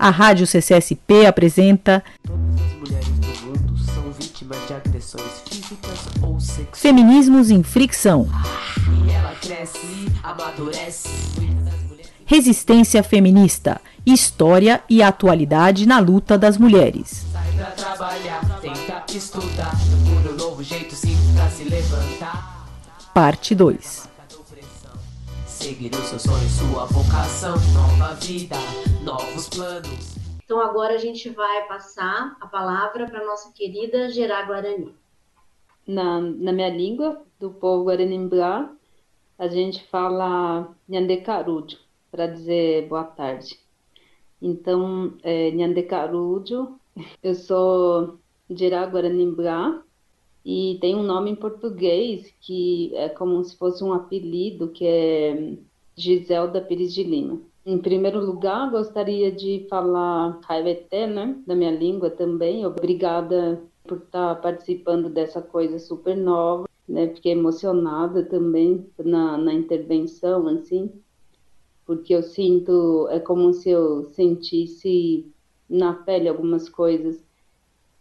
A 0.05 0.11
Rádio 0.11 0.47
CCSP 0.47 1.25
apresenta 1.25 2.05
Todas 2.27 2.61
as 2.61 2.73
mulheres 2.75 3.09
do 3.09 3.47
mundo 3.47 3.79
são 3.79 4.13
vítimas 4.13 4.59
de 4.67 4.75
agressões 4.75 5.43
físicas 5.49 5.99
ou 6.21 6.39
sexuais. 6.39 6.79
Feminismos 6.79 7.51
em 7.51 7.63
Fricção. 7.63 8.29
E 9.07 9.11
ela 9.11 9.35
cresce, 9.37 10.07
amadurece. 10.23 11.09
Resistência 12.27 13.03
feminista. 13.03 13.81
História 14.05 14.83
e 14.91 15.03
atualidade 15.03 15.87
na 15.87 16.01
luta 16.01 16.37
das 16.37 16.59
mulheres. 16.59 17.25
Sai 17.33 17.53
pra 17.57 17.71
trabalhar, 17.71 18.61
tenta 18.61 19.07
estudar. 19.17 19.75
Procura 20.05 20.35
um 20.35 20.37
novo 20.37 20.63
jeito 20.63 20.95
simples 20.95 21.31
pra 21.35 21.49
se 21.49 21.65
levantar. 21.65 22.69
Parte 23.15 23.55
2. 23.55 24.07
Seguir 25.47 25.95
o 25.95 26.07
seu 26.07 26.19
sonho, 26.19 26.47
sua 26.51 26.85
vocação. 26.85 27.57
Nova 27.73 28.13
vida, 28.17 28.57
novos 29.05 29.49
planos. 29.51 30.17
Então 30.43 30.61
agora 30.61 30.95
a 30.95 30.99
gente 30.99 31.29
vai 31.29 31.67
passar 31.69 32.37
a 32.41 32.47
palavra 32.47 33.07
para 33.07 33.25
nossa 33.25 33.53
querida 33.53 34.09
Gerá 34.09 34.43
Guarani. 34.43 34.95
na, 35.87 36.21
na 36.21 36.53
minha 36.53 36.71
língua, 36.71 37.23
do 37.39 37.51
povo 37.51 37.85
Guaranimbá, 37.85 38.75
a 39.39 39.47
gente 39.49 39.85
fala 39.89 40.75
Nhandecarudio, 40.89 41.79
para 42.11 42.27
dizer 42.27 42.89
boa 42.89 43.05
tarde. 43.05 43.59
Então, 44.41 45.15
é, 45.23 45.51
Nhandecarudio, 45.51 46.81
eu 47.23 47.35
sou 47.35 48.19
de 48.49 48.65
Irá 48.65 48.85
Guaranimbá 48.85 49.83
e 50.45 50.79
tem 50.81 50.95
um 50.95 51.03
nome 51.03 51.31
em 51.31 51.37
português 51.37 52.33
que 52.41 52.91
é 52.97 53.11
como 53.11 53.45
se 53.45 53.57
fosse 53.57 53.85
um 53.85 53.93
apelido, 53.93 54.69
que 54.69 54.87
é 54.87 55.57
Giselda 55.95 56.63
Pires 56.63 56.95
de 56.95 57.03
Lima. 57.03 57.41
Em 57.67 57.79
primeiro 57.79 58.21
lugar, 58.25 58.71
gostaria 58.71 59.33
de 59.33 59.67
falar 59.71 60.39
Kaiveté, 60.41 61.07
né, 61.07 61.43
da 61.47 61.55
minha 61.55 61.71
língua 61.71 62.11
também. 62.11 62.67
Obrigada 62.67 63.63
por 63.85 63.99
estar 63.99 64.35
participando 64.43 65.09
dessa 65.09 65.41
coisa 65.41 65.79
super 65.79 66.15
nova, 66.15 66.69
né? 66.87 67.09
Fiquei 67.15 67.33
emocionada 67.33 68.23
também 68.23 68.87
na, 69.03 69.39
na 69.39 69.55
intervenção, 69.55 70.47
assim, 70.49 70.91
porque 71.87 72.15
eu 72.15 72.23
sinto, 72.23 73.09
é 73.11 73.19
como 73.19 73.55
se 73.55 73.71
eu 73.71 74.05
sentisse 74.11 75.33
na 75.69 75.95
pele 75.95 76.29
algumas 76.29 76.69
coisas 76.69 77.25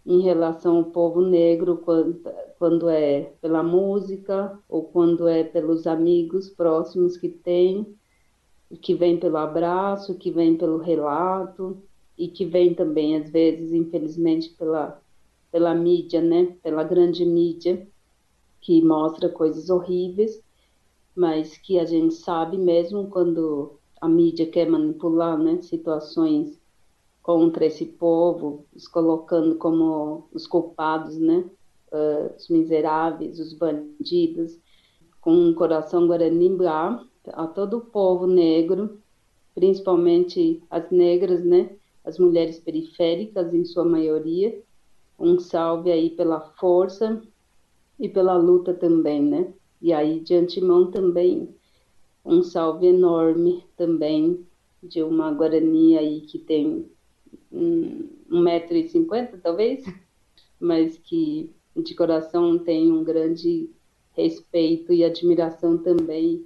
em 0.05 0.20
relação 0.22 0.77
ao 0.77 0.84
povo 0.86 1.22
negro, 1.22 1.77
quando, 1.77 2.22
quando 2.60 2.89
é 2.89 3.32
pela 3.41 3.63
música 3.63 4.60
ou 4.67 4.84
quando 4.84 5.25
é 5.25 5.41
pelos 5.46 5.88
amigos 5.88 6.50
próximos 6.50 7.15
que 7.15 7.29
tem, 7.29 7.96
que 8.82 8.94
vem 8.96 9.18
pelo 9.20 9.38
abraço, 9.38 10.15
que 10.15 10.32
vem 10.32 10.58
pelo 10.58 10.77
relato 10.77 11.77
e 12.18 12.27
que 12.27 12.46
vem 12.46 12.74
também, 12.74 13.15
às 13.18 13.30
vezes, 13.30 13.72
infelizmente, 13.74 14.50
pela, 14.50 15.01
pela 15.51 15.74
mídia, 15.74 16.22
né? 16.22 16.56
Pela 16.62 16.84
grande 16.84 17.25
mídia, 17.25 17.88
que 18.62 18.82
mostra 18.82 19.30
coisas 19.30 19.70
horríveis, 19.70 20.42
mas 21.15 21.58
que 21.58 21.80
a 21.80 21.86
gente 21.86 22.13
sabe 22.13 22.58
mesmo 22.58 23.08
quando 23.10 23.77
a 24.00 24.08
mídia 24.08 24.46
quer 24.46 24.70
manipular, 24.70 25.38
né? 25.38 25.62
Situações 25.62 26.60
contra 27.22 27.65
esse 27.65 27.86
povo, 27.86 28.65
os 28.75 28.88
colocando 28.88 29.56
como 29.56 30.27
os 30.34 30.46
culpados, 30.46 31.18
né? 31.18 31.46
Uh, 31.92 32.36
os 32.36 32.50
miseráveis, 32.50 33.39
os 33.39 33.53
bandidos, 33.53 34.60
com 35.22 35.32
um 35.32 35.53
coração 35.53 36.08
guaranimbá, 36.08 37.06
a 37.32 37.48
todo 37.48 37.77
o 37.77 37.82
povo 37.82 38.27
negro, 38.27 39.00
principalmente 39.56 40.62
as 40.70 40.89
negras, 40.89 41.44
né? 41.44 41.70
As 42.03 42.20
mulheres 42.20 42.60
periféricas, 42.60 43.53
em 43.53 43.63
sua 43.63 43.86
maioria. 43.86 44.62
Um 45.18 45.39
salve 45.39 45.92
aí 45.92 46.10
pela 46.10 46.39
força 46.39 47.22
e 48.00 48.10
pela 48.10 48.36
luta 48.36 48.74
também, 48.74 49.22
né? 49.22 49.53
E 49.82 49.94
aí, 49.94 50.20
de 50.20 50.36
antemão, 50.36 50.89
também 50.92 51.50
um 52.25 52.42
salve 52.42 52.88
enorme 52.88 53.63
também 53.75 54.46
de 54.82 55.03
uma 55.03 55.32
Guarani 55.32 55.98
aí 55.98 56.22
que 56.22 56.39
tem 56.39 56.89
um, 57.51 58.10
um 58.30 58.42
metro 58.42 58.75
e 58.75 58.88
cinquenta, 58.88 59.38
talvez, 59.42 59.84
mas 60.60 60.98
que 60.98 61.53
de 61.75 61.96
coração 61.96 62.58
tem 62.60 62.92
um 62.92 63.03
grande 63.03 63.70
respeito 64.12 64.94
e 64.94 65.03
admiração 65.03 65.77
também 65.77 66.46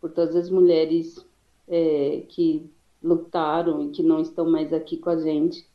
por 0.00 0.10
todas 0.10 0.36
as 0.36 0.50
mulheres 0.50 1.24
é, 1.68 2.22
que 2.28 2.70
lutaram 3.02 3.82
e 3.82 3.90
que 3.90 4.02
não 4.02 4.20
estão 4.20 4.48
mais 4.48 4.72
aqui 4.72 4.96
com 4.96 5.10
a 5.10 5.20
gente, 5.20 5.66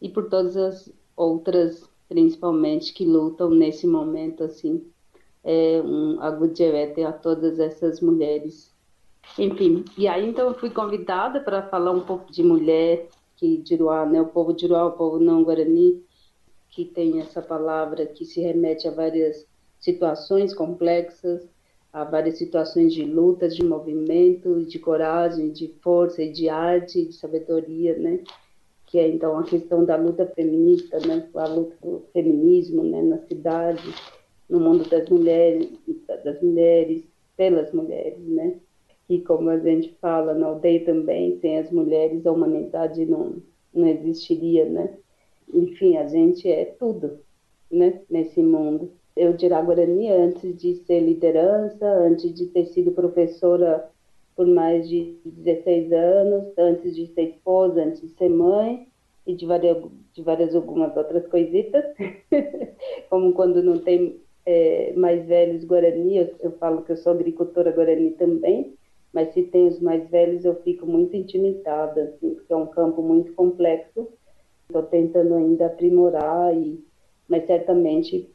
e 0.00 0.08
por 0.08 0.28
todas 0.28 0.56
as 0.56 0.92
outras, 1.16 1.88
principalmente, 2.08 2.92
que 2.92 3.04
lutam 3.04 3.50
nesse 3.50 3.86
momento, 3.86 4.42
assim, 4.42 4.84
é 5.44 5.80
um 5.84 6.20
agudjevete 6.20 7.02
a 7.02 7.12
todas 7.12 7.58
essas 7.58 8.00
mulheres. 8.00 8.72
Enfim, 9.38 9.84
e 9.96 10.08
aí 10.08 10.28
então 10.28 10.48
eu 10.48 10.54
fui 10.54 10.70
convidada 10.70 11.40
para 11.40 11.62
falar 11.62 11.92
um 11.92 12.00
pouco 12.00 12.30
de 12.32 12.42
mulher, 12.42 13.08
que 13.36 13.58
Diruá, 13.58 14.04
né, 14.06 14.20
o 14.20 14.26
povo 14.26 14.52
Diruá, 14.52 14.86
o 14.86 14.92
povo 14.92 15.18
não 15.18 15.42
Guarani, 15.42 16.02
que 16.70 16.84
tem 16.84 17.20
essa 17.20 17.42
palavra 17.42 18.06
que 18.06 18.24
se 18.24 18.40
remete 18.40 18.88
a 18.88 18.90
várias 18.90 19.46
situações 19.78 20.54
complexas, 20.54 21.48
a 21.92 22.04
várias 22.04 22.38
situações 22.38 22.94
de 22.94 23.04
lutas, 23.04 23.54
de 23.54 23.64
movimento, 23.64 24.64
de 24.64 24.78
coragem, 24.78 25.50
de 25.50 25.68
força 25.82 26.22
e 26.22 26.32
de 26.32 26.48
arte, 26.48 27.04
de 27.04 27.12
sabedoria, 27.12 27.96
né? 27.98 28.20
Que 28.86 28.98
é 28.98 29.08
então 29.08 29.38
a 29.38 29.44
questão 29.44 29.84
da 29.84 29.96
luta 29.96 30.26
feminista, 30.26 30.98
né? 31.06 31.28
A 31.34 31.46
luta 31.46 31.76
do 31.82 32.02
feminismo, 32.12 32.82
né? 32.82 33.02
Na 33.02 33.18
cidade, 33.18 33.82
no 34.48 34.60
mundo 34.60 34.88
das 34.88 35.08
mulheres, 35.08 35.68
das 36.24 36.40
mulheres, 36.42 37.02
pelas 37.36 37.72
mulheres, 37.72 38.18
né? 38.26 38.58
que 39.06 39.20
como 39.20 39.50
a 39.50 39.58
gente 39.58 39.94
fala 40.00 40.32
na 40.32 40.46
aldeia 40.46 40.84
também, 40.84 41.38
sem 41.40 41.58
as 41.58 41.70
mulheres 41.70 42.24
a 42.24 42.32
humanidade 42.32 43.04
não, 43.04 43.36
não 43.74 43.86
existiria, 43.86 44.64
né? 44.64 44.96
Enfim, 45.52 45.96
a 45.98 46.06
gente 46.06 46.48
é 46.48 46.64
tudo, 46.64 47.18
né, 47.70 48.00
nesse 48.08 48.42
mundo. 48.42 48.90
Eu, 49.14 49.32
de 49.32 49.48
Guarani, 49.48 50.10
antes 50.10 50.56
de 50.56 50.74
ser 50.86 51.00
liderança, 51.00 51.86
antes 51.86 52.32
de 52.32 52.46
ter 52.46 52.64
sido 52.66 52.92
professora 52.92 53.84
por 54.34 54.46
mais 54.46 54.88
de 54.88 55.14
16 55.24 55.92
anos, 55.92 56.46
antes 56.56 56.96
de 56.96 57.06
ser 57.08 57.24
esposa, 57.24 57.82
antes 57.82 58.00
de 58.00 58.08
ser 58.08 58.30
mãe, 58.30 58.80
e 59.26 59.34
de 59.34 59.46
várias, 59.46 59.78
de 60.12 60.22
várias 60.22 60.54
algumas 60.54 60.96
outras 60.96 61.26
coisitas, 61.26 61.84
como 63.08 63.32
quando 63.32 63.62
não 63.62 63.78
tem 63.78 64.16
é, 64.44 64.92
mais 64.94 65.24
velhos 65.24 65.64
Guarani, 65.64 66.16
eu, 66.16 66.30
eu, 66.40 66.52
falo 66.52 66.82
que 66.82 66.92
eu 66.92 66.96
sou 66.96 67.12
agricultora 67.12 67.70
Guarani 67.70 68.10
também, 68.12 68.66
mas 69.12 69.32
se 69.32 69.42
tem 69.42 69.68
os 69.68 69.78
mais 69.78 70.04
velhos 70.08 70.44
eu 70.44 70.54
fico 70.56 70.86
muito 70.86 71.14
intimidada, 71.14 72.04
assim, 72.04 72.34
porque 72.34 72.52
é 72.52 72.56
um 72.56 72.66
campo 72.66 73.02
muito 73.02 73.32
complexo, 73.34 74.08
estou 74.66 74.82
tentando 74.82 75.34
ainda 75.34 75.66
aprimorar, 75.66 76.54
e, 76.56 76.82
mas 77.28 77.44
certamente 77.44 78.26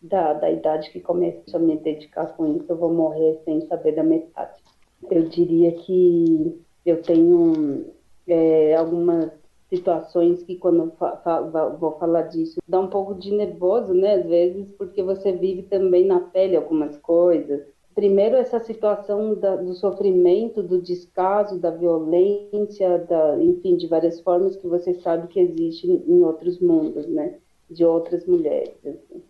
da, 0.00 0.32
da 0.32 0.50
idade 0.50 0.90
que 0.90 1.00
começo 1.00 1.42
a 1.54 1.58
me 1.58 1.76
dedicar 1.76 2.26
com 2.36 2.56
isso, 2.56 2.66
eu 2.68 2.76
vou 2.76 2.92
morrer 2.92 3.40
sem 3.44 3.60
saber 3.66 3.92
da 3.92 4.02
metade. 4.02 4.62
Eu 5.10 5.28
diria 5.28 5.72
que 5.72 6.60
eu 6.84 7.02
tenho 7.02 7.86
é, 8.26 8.74
algumas 8.76 9.30
situações 9.68 10.42
que 10.42 10.56
quando 10.56 10.90
fa 10.98 11.16
fa 11.18 11.40
vou 11.40 11.98
falar 11.98 12.22
disso 12.22 12.58
dá 12.66 12.80
um 12.80 12.88
pouco 12.88 13.14
de 13.14 13.30
nervoso, 13.30 13.92
né, 13.92 14.14
às 14.14 14.26
vezes, 14.26 14.70
porque 14.72 15.02
você 15.02 15.32
vive 15.32 15.62
também 15.62 16.06
na 16.06 16.20
pele 16.20 16.56
algumas 16.56 16.96
coisas. 16.98 17.62
Primeiro 17.94 18.36
essa 18.36 18.60
situação 18.60 19.34
da, 19.34 19.56
do 19.56 19.74
sofrimento, 19.74 20.62
do 20.62 20.80
descaso, 20.80 21.58
da 21.58 21.70
violência, 21.70 22.98
da, 22.98 23.36
enfim, 23.42 23.76
de 23.76 23.88
várias 23.88 24.20
formas 24.20 24.56
que 24.56 24.68
você 24.68 24.94
sabe 24.94 25.26
que 25.26 25.40
existe 25.40 25.86
em 25.86 26.22
outros 26.22 26.60
mundos, 26.60 27.06
né, 27.06 27.38
de 27.68 27.84
outras 27.84 28.24
mulheres. 28.24 28.74
Assim. 28.86 29.22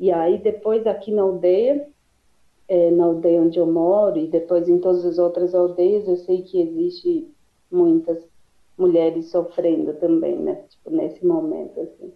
E 0.00 0.10
aí 0.10 0.38
depois 0.38 0.86
aqui 0.86 1.12
na 1.12 1.20
aldeia, 1.20 1.86
é, 2.66 2.90
na 2.90 3.04
aldeia 3.04 3.42
onde 3.42 3.58
eu 3.58 3.66
moro 3.66 4.18
e 4.18 4.26
depois 4.28 4.66
em 4.66 4.78
todas 4.78 5.04
as 5.04 5.18
outras 5.18 5.54
aldeias, 5.54 6.08
eu 6.08 6.16
sei 6.16 6.40
que 6.40 6.58
existe 6.58 7.28
muitas 7.70 8.26
mulheres 8.78 9.26
sofrendo 9.26 9.92
também, 9.94 10.36
né? 10.36 10.54
Tipo, 10.70 10.90
nesse 10.90 11.24
momento, 11.24 11.78
assim. 11.78 12.10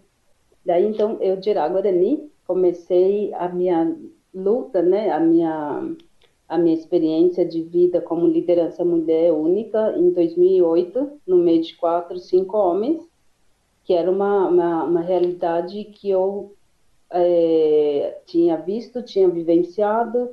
Daí, 0.65 0.83
então, 0.83 1.17
eu 1.21 1.37
de 1.37 1.53
Guarani 1.53 2.31
comecei 2.47 3.31
a 3.35 3.47
minha 3.49 3.95
luta, 4.33 4.81
né? 4.81 5.11
A 5.11 5.19
minha, 5.19 5.95
a 6.49 6.57
minha 6.57 6.73
experiência 6.73 7.45
de 7.45 7.61
vida 7.61 8.01
como 8.01 8.25
liderança 8.25 8.83
mulher 8.83 9.31
única 9.31 9.95
em 9.95 10.09
2008, 10.09 11.21
no 11.27 11.37
meio 11.37 11.61
de 11.61 11.75
quatro, 11.75 12.17
cinco 12.17 12.57
homens, 12.57 13.07
que 13.83 13.93
era 13.93 14.09
uma, 14.09 14.47
uma, 14.47 14.83
uma 14.85 15.01
realidade 15.01 15.83
que 15.83 16.09
eu 16.09 16.54
é, 17.11 18.19
tinha 18.25 18.57
visto, 18.57 19.01
tinha 19.03 19.27
vivenciado, 19.27 20.31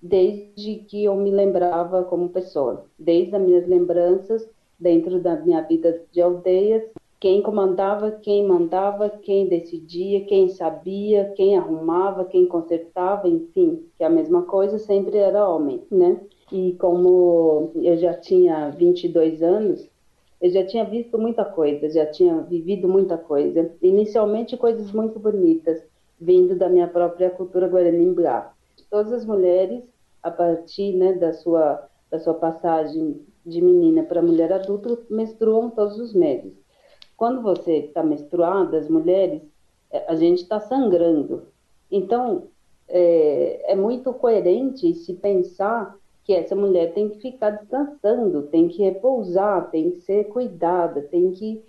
desde 0.00 0.76
que 0.86 1.04
eu 1.04 1.16
me 1.16 1.30
lembrava 1.30 2.04
como 2.04 2.28
pessoa, 2.28 2.86
desde 2.98 3.34
as 3.34 3.42
minhas 3.42 3.66
lembranças 3.66 4.46
dentro 4.78 5.20
da 5.20 5.36
minha 5.36 5.62
vida 5.62 6.02
de 6.12 6.20
aldeias, 6.20 6.82
quem 7.24 7.40
comandava, 7.40 8.10
quem 8.10 8.46
mandava, 8.46 9.08
quem 9.08 9.48
decidia, 9.48 10.26
quem 10.26 10.50
sabia, 10.50 11.32
quem 11.34 11.56
arrumava, 11.56 12.26
quem 12.26 12.44
consertava, 12.44 13.26
enfim, 13.26 13.86
que 13.96 14.04
a 14.04 14.10
mesma 14.10 14.42
coisa 14.42 14.78
sempre 14.78 15.16
era 15.16 15.48
homem, 15.48 15.82
né? 15.90 16.20
E 16.52 16.72
como 16.74 17.72
eu 17.76 17.96
já 17.96 18.12
tinha 18.12 18.68
22 18.70 19.42
anos, 19.42 19.88
eu 20.38 20.50
já 20.50 20.66
tinha 20.66 20.84
visto 20.84 21.16
muita 21.16 21.46
coisa, 21.46 21.88
já 21.88 22.04
tinha 22.04 22.42
vivido 22.42 22.86
muita 22.86 23.16
coisa. 23.16 23.72
Inicialmente 23.80 24.54
coisas 24.58 24.92
muito 24.92 25.18
bonitas, 25.18 25.82
vindo 26.20 26.56
da 26.56 26.68
minha 26.68 26.88
própria 26.88 27.30
cultura 27.30 27.68
guarani 27.68 28.14
Todas 28.90 29.12
as 29.12 29.24
mulheres, 29.24 29.82
a 30.22 30.30
partir 30.30 30.94
né, 30.94 31.14
da, 31.14 31.32
sua, 31.32 31.88
da 32.10 32.18
sua 32.18 32.34
passagem 32.34 33.20
de 33.44 33.60
menina 33.60 34.02
para 34.02 34.22
mulher 34.22 34.52
adulta 34.52 34.98
menstruam 35.10 35.70
todos 35.70 35.98
os 35.98 36.14
meses. 36.14 36.52
Quando 37.16 37.42
você 37.42 37.78
está 37.78 38.02
menstruada, 38.02 38.78
as 38.78 38.88
mulheres, 38.88 39.42
é, 39.90 40.04
a 40.08 40.14
gente 40.14 40.42
está 40.42 40.58
sangrando. 40.60 41.46
Então, 41.90 42.44
é, 42.88 43.72
é, 43.72 43.76
muito 43.76 44.12
coerente 44.12 44.94
se 44.94 45.14
pensar 45.14 45.96
que 46.24 46.32
essa 46.32 46.56
mulher 46.56 46.94
tem 46.94 47.10
que 47.10 47.20
ficar 47.20 47.50
descansando, 47.50 48.42
tem 48.44 48.68
que 48.68 48.82
repousar, 48.82 49.70
tem 49.70 49.90
que 49.90 50.00
ser 50.00 50.24
cuidada, 50.24 51.02
tem 51.02 51.30
que 51.32 51.62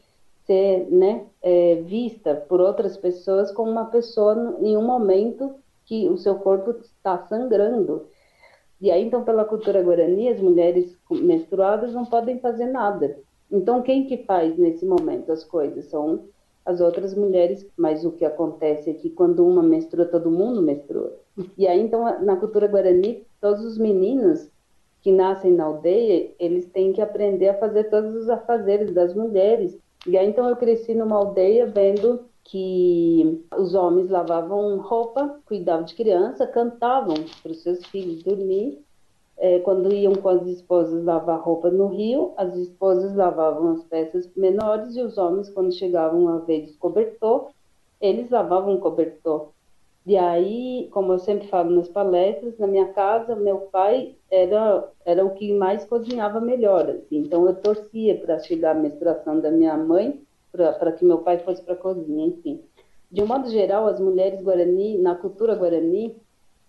ser 0.46 0.88
né, 0.92 1.26
é, 1.42 1.76
vista 1.86 2.36
por 2.36 2.62
outras 2.62 2.98
pessoas 2.98 3.52
como 3.52 3.72
uma 3.72 3.86
pessoa 3.86 4.58
em 4.62 4.78
um 4.78 4.84
momento 4.84 5.56
que 5.86 6.08
o 6.10 6.18
seu 6.18 6.36
corpo 6.36 6.72
está 6.82 7.26
sangrando. 7.28 8.08
E 8.82 8.92
aí, 8.92 9.04
então, 9.04 9.24
pela 9.24 9.46
cultura 9.46 9.82
guarani, 9.82 10.30
as 10.30 10.40
mulheres 10.40 10.98
menstruadas 11.10 11.94
não 11.94 12.06
podem 12.06 12.40
fazer 12.40 12.66
nada. 12.66 13.18
Então, 13.52 13.82
quem 13.82 14.06
que 14.06 14.18
faz 14.18 14.58
nesse 14.58 14.86
momento 14.86 15.32
as 15.32 15.44
coisas? 15.44 15.86
São 15.86 16.26
as 16.66 16.82
outras 16.82 17.14
mulheres, 17.14 17.66
mas 17.78 18.04
o 18.04 18.12
que 18.12 18.26
acontece 18.26 18.90
é 18.90 18.94
que 18.94 19.10
quando 19.10 19.48
uma 19.48 19.62
menstrua, 19.62 20.06
todo 20.06 20.32
mundo 20.32 20.62
menstrua. 20.62 21.16
E 21.58 21.68
aí, 21.68 21.80
então, 21.80 22.24
na 22.24 22.36
cultura 22.36 22.68
guarani, 22.68 23.26
todos 23.40 23.64
os 23.64 23.78
meninos 23.78 24.50
que 25.02 25.12
nascem 25.12 25.52
na 25.52 25.66
aldeia, 25.66 26.32
eles 26.40 26.66
têm 26.66 26.92
que 26.92 27.02
aprender 27.02 27.50
a 27.50 27.60
fazer 27.60 27.86
todos 27.86 28.16
os 28.16 28.30
afazeres 28.30 28.92
das 28.92 29.14
mulheres. 29.14 29.78
E 30.08 30.18
aí, 30.18 30.28
então, 30.28 30.48
eu 30.48 30.56
cresci 30.56 30.94
numa 30.94 31.16
aldeia 31.16 31.66
vendo 31.66 32.26
que 32.44 33.44
os 33.58 33.74
homens 33.74 34.10
lavavam 34.10 34.78
roupa, 34.78 35.40
cuidavam 35.46 35.84
de 35.84 35.96
criança, 35.96 36.46
cantavam 36.46 37.16
para 37.42 37.52
os 37.52 37.64
seus 37.64 37.84
filhos 37.88 38.24
dormir. 38.24 38.84
É, 39.38 39.60
quando 39.60 39.92
iam 39.92 40.14
com 40.16 40.30
as 40.30 40.46
esposas 40.48 41.04
lavar 41.04 41.42
roupa 41.42 41.70
no 41.70 41.88
rio, 41.88 42.34
as 42.38 42.56
esposas 42.56 43.16
lavavam 43.16 43.74
as 43.74 43.84
peças 43.84 44.30
menores 44.36 44.96
e 44.96 45.02
os 45.02 45.18
homens, 45.18 45.50
quando 45.50 45.74
chegavam 45.74 46.30
a 46.30 46.38
vez 46.38 46.68
de 46.68 46.74
cobertor, 46.78 47.50
eles 48.00 48.30
lavavam 48.30 48.76
o 48.76 48.80
cobertor. 48.80 49.50
E 50.06 50.16
aí, 50.16 50.88
como 50.92 51.14
eu 51.14 51.20
sempre 51.20 51.48
falo 51.48 51.72
nas 51.72 51.90
palestras, 51.90 52.58
na 52.60 52.68
minha 52.68 52.94
casa, 52.94 53.36
meu 53.36 53.62
pai 53.72 54.16
era, 54.30 54.88
era 55.04 55.26
o 55.26 55.32
que 55.32 55.52
mais 55.52 55.84
cozinhava 55.84 56.40
melhor. 56.40 56.88
Assim. 56.88 57.18
Então, 57.18 57.48
eu 57.48 57.56
torcia 57.56 58.16
para 58.20 58.38
chegar 58.40 58.72
a 58.72 58.80
menstruação 58.80 59.40
da 59.40 59.50
minha 59.50 59.76
mãe 59.76 60.22
para 60.52 60.92
que 60.92 61.04
meu 61.04 61.18
pai 61.20 61.40
fosse 61.40 61.62
para 61.62 61.74
a 61.74 61.78
cozinha, 61.78 62.28
enfim. 62.28 62.62
De 63.12 63.22
um 63.22 63.26
modo 63.26 63.50
geral, 63.50 63.88
as 63.88 64.00
mulheres 64.00 64.42
guarani, 64.42 64.98
na 64.98 65.16
cultura 65.16 65.56
guarani, 65.56 66.16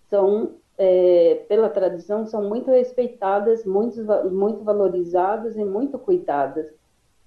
são, 0.09 0.55
é, 0.77 1.45
pela 1.47 1.69
tradição, 1.69 2.25
são 2.25 2.49
muito 2.49 2.71
respeitadas, 2.71 3.65
muito, 3.65 4.03
muito 4.31 4.63
valorizadas 4.63 5.55
e 5.55 5.63
muito 5.63 5.97
cuidadas, 5.99 6.73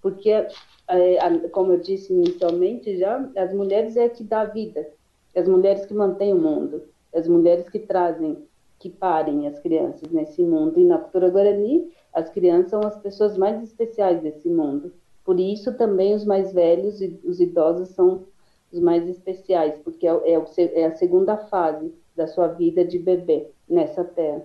porque, 0.02 0.30
é, 0.30 1.38
como 1.50 1.72
eu 1.72 1.78
disse 1.78 2.12
inicialmente 2.12 2.96
já, 2.98 3.28
as 3.36 3.52
mulheres 3.52 3.96
é 3.96 4.08
que 4.08 4.24
dá 4.24 4.44
vida, 4.44 4.86
as 5.34 5.48
mulheres 5.48 5.86
que 5.86 5.94
mantêm 5.94 6.32
o 6.32 6.38
mundo, 6.38 6.82
as 7.14 7.26
mulheres 7.28 7.68
que 7.68 7.78
trazem, 7.78 8.38
que 8.78 8.88
parem 8.88 9.46
as 9.46 9.58
crianças 9.60 10.10
nesse 10.10 10.42
mundo. 10.42 10.78
E 10.78 10.84
na 10.84 10.98
cultura 10.98 11.30
guarani, 11.30 11.90
as 12.12 12.30
crianças 12.30 12.70
são 12.70 12.80
as 12.80 12.96
pessoas 12.98 13.36
mais 13.36 13.62
especiais 13.62 14.20
desse 14.22 14.48
mundo. 14.48 14.92
Por 15.24 15.38
isso 15.38 15.76
também 15.76 16.14
os 16.14 16.24
mais 16.24 16.52
velhos 16.52 17.00
e 17.00 17.20
os 17.24 17.40
idosos 17.40 17.90
são 17.90 18.24
os 18.72 18.80
mais 18.80 19.08
especiais, 19.08 19.78
porque 19.82 20.06
é, 20.06 20.12
é, 20.24 20.80
é 20.80 20.86
a 20.86 20.96
segunda 20.96 21.36
fase 21.36 21.92
da 22.16 22.26
sua 22.26 22.48
vida 22.48 22.84
de 22.84 22.98
bebê 22.98 23.48
nessa 23.68 24.04
terra. 24.04 24.42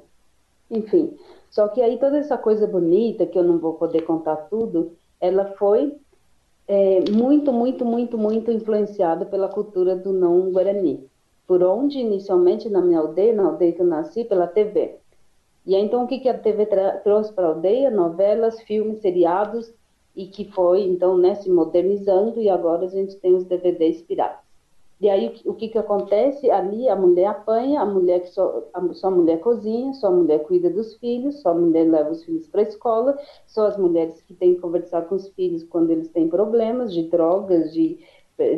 Enfim, 0.69 1.15
só 1.49 1.67
que 1.67 1.81
aí 1.81 1.97
toda 1.97 2.17
essa 2.17 2.37
coisa 2.37 2.67
bonita, 2.67 3.25
que 3.25 3.37
eu 3.37 3.43
não 3.43 3.59
vou 3.59 3.75
poder 3.75 4.01
contar 4.01 4.35
tudo, 4.49 4.93
ela 5.21 5.53
foi 5.53 5.95
é, 6.67 7.09
muito, 7.11 7.51
muito, 7.51 7.85
muito, 7.85 8.17
muito 8.17 8.51
influenciada 8.51 9.25
pela 9.25 9.47
cultura 9.47 9.95
do 9.95 10.11
não 10.11 10.51
guarani. 10.51 11.07
Por 11.47 11.61
onde, 11.63 11.99
inicialmente, 11.99 12.69
na 12.69 12.81
minha 12.81 12.99
aldeia, 12.99 13.33
na 13.33 13.45
aldeia 13.45 13.73
que 13.73 13.81
eu 13.81 13.85
nasci, 13.85 14.23
pela 14.23 14.47
TV. 14.47 14.97
E 15.65 15.75
aí, 15.75 15.81
então, 15.81 16.03
o 16.03 16.07
que, 16.07 16.19
que 16.19 16.29
a 16.29 16.37
TV 16.37 16.67
trouxe 17.03 17.33
para 17.33 17.47
a 17.47 17.49
aldeia? 17.49 17.91
Novelas, 17.91 18.61
filmes, 18.61 18.99
seriados, 18.99 19.71
e 20.15 20.27
que 20.27 20.45
foi, 20.45 20.83
então, 20.83 21.17
né, 21.17 21.35
se 21.35 21.49
modernizando, 21.49 22.39
e 22.39 22.49
agora 22.49 22.85
a 22.85 22.89
gente 22.89 23.15
tem 23.17 23.35
os 23.35 23.43
DVDs 23.43 24.01
piratas. 24.01 24.44
E 24.99 25.09
aí, 25.09 25.35
o 25.45 25.53
que, 25.53 25.67
que 25.67 25.77
acontece? 25.77 26.49
Ali 26.49 26.87
a 26.87 26.95
mulher 26.95 27.25
apanha, 27.25 27.81
a 27.81 27.85
mulher 27.85 28.21
que 28.21 28.29
só 28.29 28.63
a, 28.73 28.93
só 28.93 29.07
a 29.07 29.11
mulher 29.11 29.39
cozinha, 29.41 29.93
só 29.93 30.07
a 30.07 30.11
mulher 30.11 30.43
cuida 30.43 30.69
dos 30.69 30.95
filhos, 30.95 31.41
só 31.41 31.49
a 31.49 31.53
mulher 31.53 31.89
leva 31.89 32.11
os 32.11 32.23
filhos 32.23 32.47
para 32.47 32.61
a 32.61 32.63
escola, 32.63 33.17
só 33.45 33.67
as 33.67 33.77
mulheres 33.77 34.21
que 34.21 34.33
têm 34.33 34.55
que 34.55 34.61
conversar 34.61 35.01
com 35.03 35.15
os 35.15 35.27
filhos 35.29 35.63
quando 35.63 35.91
eles 35.91 36.09
têm 36.09 36.29
problemas 36.29 36.93
de 36.93 37.03
drogas, 37.03 37.73
de, 37.73 37.99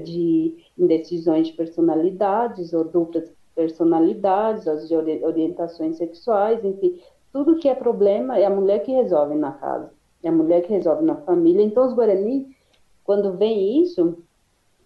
de 0.03 0.55
indecisões 0.77 1.47
de 1.47 1.53
personalidades 1.53 2.71
ou 2.71 2.83
duplas 2.83 3.31
personalidades, 3.55 4.67
as 4.67 4.87
de 4.87 4.95
orientações 4.95 5.97
sexuais, 5.97 6.63
enfim, 6.63 7.01
tudo 7.33 7.57
que 7.57 7.67
é 7.67 7.73
problema 7.73 8.37
é 8.37 8.45
a 8.45 8.49
mulher 8.51 8.83
que 8.83 8.91
resolve 8.91 9.33
na 9.33 9.53
casa, 9.53 9.91
é 10.21 10.29
a 10.29 10.31
mulher 10.31 10.61
que 10.61 10.71
resolve 10.71 11.03
na 11.03 11.15
família. 11.15 11.63
Então, 11.63 11.87
os 11.87 11.93
Guarani, 11.93 12.55
quando 13.03 13.35
vem 13.35 13.81
isso, 13.81 14.23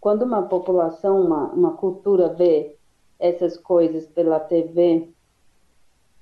quando 0.02 0.24
uma 0.24 0.42
população, 0.42 1.22
uma, 1.22 1.46
uma 1.54 1.74
cultura 1.74 2.28
vê 2.28 2.76
essas 3.20 3.56
coisas 3.56 4.08
pela 4.08 4.40
TV, 4.40 5.08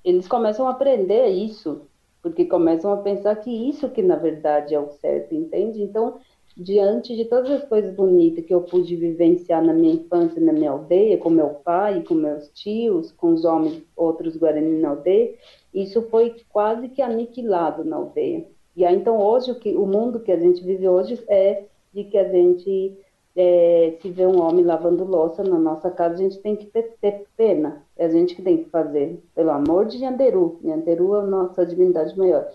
eles 0.04 0.28
começam 0.28 0.68
a 0.68 0.70
aprender 0.70 1.26
isso, 1.28 1.82
porque 2.22 2.44
começam 2.44 2.92
a 2.92 2.98
pensar 2.98 3.34
que 3.36 3.50
isso 3.50 3.88
que 3.88 4.02
na 4.02 4.16
verdade 4.16 4.74
é 4.74 4.78
o 4.78 4.90
certo, 4.90 5.34
entende? 5.34 5.82
Então, 5.82 6.18
diante 6.54 7.16
de 7.16 7.24
todas 7.24 7.50
as 7.50 7.64
coisas 7.68 7.94
bonitas 7.94 8.44
que 8.44 8.52
eu 8.52 8.60
pude 8.60 8.94
vivenciar 8.96 9.64
na 9.64 9.72
minha 9.72 9.94
infância, 9.94 10.40
na 10.40 10.52
minha 10.52 10.72
aldeia, 10.72 11.16
com 11.16 11.30
meu 11.30 11.48
pai, 11.48 12.02
com 12.02 12.14
meus 12.14 12.48
tios, 12.48 13.10
com 13.12 13.32
os 13.32 13.46
homens, 13.46 13.82
outros 13.96 14.36
guarani 14.36 14.78
na 14.78 14.90
aldeia, 14.90 15.34
isso 15.72 16.02
foi 16.10 16.36
quase 16.50 16.88
que 16.88 17.00
aniquilado 17.00 17.82
na 17.82 17.96
aldeia. 17.96 18.46
E 18.76 18.84
aí, 18.84 18.94
então, 18.94 19.18
hoje, 19.18 19.50
o, 19.50 19.54
que, 19.54 19.74
o 19.74 19.86
mundo 19.86 20.20
que 20.20 20.32
a 20.32 20.38
gente 20.38 20.62
vive 20.62 20.86
hoje 20.86 21.22
é 21.28 21.64
de 21.92 22.04
que 22.04 22.18
a 22.18 22.28
gente, 22.28 22.96
é, 23.36 23.96
se 24.00 24.10
vê 24.10 24.26
um 24.26 24.40
homem 24.40 24.64
lavando 24.64 25.04
louça 25.04 25.42
na 25.42 25.58
nossa 25.58 25.90
casa, 25.90 26.14
a 26.14 26.18
gente 26.18 26.38
tem 26.38 26.56
que 26.56 26.66
ter, 26.66 26.96
ter 27.00 27.26
pena. 27.36 27.84
É 27.96 28.06
a 28.06 28.08
gente 28.08 28.34
que 28.34 28.42
tem 28.42 28.64
que 28.64 28.70
fazer, 28.70 29.22
pelo 29.34 29.50
amor 29.50 29.86
de 29.86 29.98
Yanderu. 29.98 30.58
Yanderu 30.64 31.16
é 31.16 31.20
a 31.20 31.26
nossa 31.26 31.64
divindade 31.64 32.16
maior. 32.18 32.48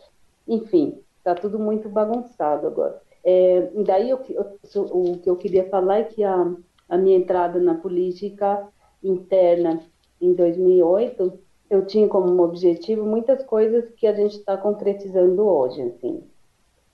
Enfim, 0.47 0.99
está 1.17 1.33
tudo 1.33 1.57
muito 1.57 1.89
bagunçado 1.89 2.67
agora. 2.67 3.01
É, 3.23 3.71
daí 3.85 4.09
eu, 4.09 4.19
eu, 4.29 4.81
o 4.91 5.17
que 5.17 5.29
eu 5.29 5.35
queria 5.35 5.67
falar 5.69 5.99
é 5.99 6.03
que 6.03 6.23
a, 6.23 6.53
a 6.87 6.97
minha 6.97 7.17
entrada 7.17 7.59
na 7.59 7.73
política 7.75 8.67
interna 9.03 9.81
em 10.21 10.33
2008 10.33 11.39
eu 11.69 11.85
tinha 11.85 12.07
como 12.07 12.41
objetivo 12.43 13.05
muitas 13.05 13.43
coisas 13.43 13.89
que 13.95 14.05
a 14.05 14.13
gente 14.13 14.37
está 14.37 14.55
concretizando 14.55 15.43
hoje, 15.43 15.81
assim. 15.81 16.23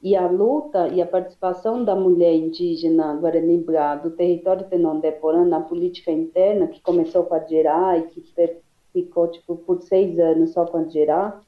E 0.03 0.15
a 0.15 0.27
luta 0.27 0.87
e 0.87 0.99
a 0.99 1.05
participação 1.05 1.83
da 1.83 1.95
mulher 1.95 2.33
indígena 2.33 3.13
guarani 3.15 3.63
do 4.01 4.09
território 4.11 4.67
Tenondeporã 4.67 5.45
na 5.45 5.61
política 5.61 6.11
interna, 6.11 6.67
que 6.67 6.81
começou 6.81 7.23
com 7.23 7.35
a 7.35 7.39
Gerá 7.45 7.97
e 7.97 8.07
que 8.07 8.23
ficou 8.91 9.27
tipo, 9.27 9.57
por 9.57 9.81
seis 9.83 10.17
anos 10.17 10.53
só 10.53 10.65
com 10.65 10.77
a 10.77 10.83
Gerá, 10.85 11.39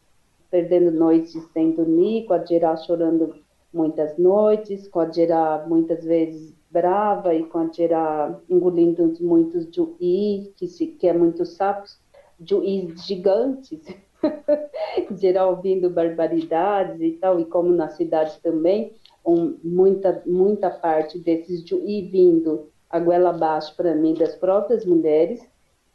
perdendo 0.52 0.92
noites 0.92 1.44
sem 1.52 1.72
dormir, 1.72 2.26
com 2.26 2.34
a 2.34 2.46
Gerá 2.46 2.78
chorando 2.78 3.36
muitas 3.74 4.16
noites, 4.20 4.88
com 4.88 5.00
a 5.00 5.12
Gerá 5.12 5.66
muitas 5.68 6.06
vezes 6.06 6.54
brava 6.70 7.34
e 7.34 7.44
com 7.44 7.58
a 7.58 7.72
Gerá 7.72 8.40
engolindo 8.48 9.14
muitos 9.20 9.68
juí, 9.74 10.54
que, 10.56 10.68
se, 10.68 10.88
que 10.88 11.08
é 11.08 11.14
muitos 11.14 11.56
sapos, 11.56 12.00
juízes 12.40 13.04
gigantes, 13.06 13.82
Gerá 15.18 15.48
ouvindo 15.48 15.90
barbaridades 15.90 17.02
e 17.02 17.12
tal, 17.14 17.40
e 17.40 17.46
como 17.46 17.70
na 17.70 17.90
cidade 17.90 18.40
também, 18.42 18.94
um, 19.26 19.58
muita, 19.64 20.22
muita 20.26 20.70
parte 20.70 21.18
desses 21.20 21.68
juí 21.68 22.10
vindo 22.10 22.70
a 22.90 23.00
goela 23.00 23.30
abaixo 23.30 23.76
para 23.76 23.96
mim 23.96 24.14
das 24.14 24.36
próprias 24.36 24.86
mulheres, 24.86 25.42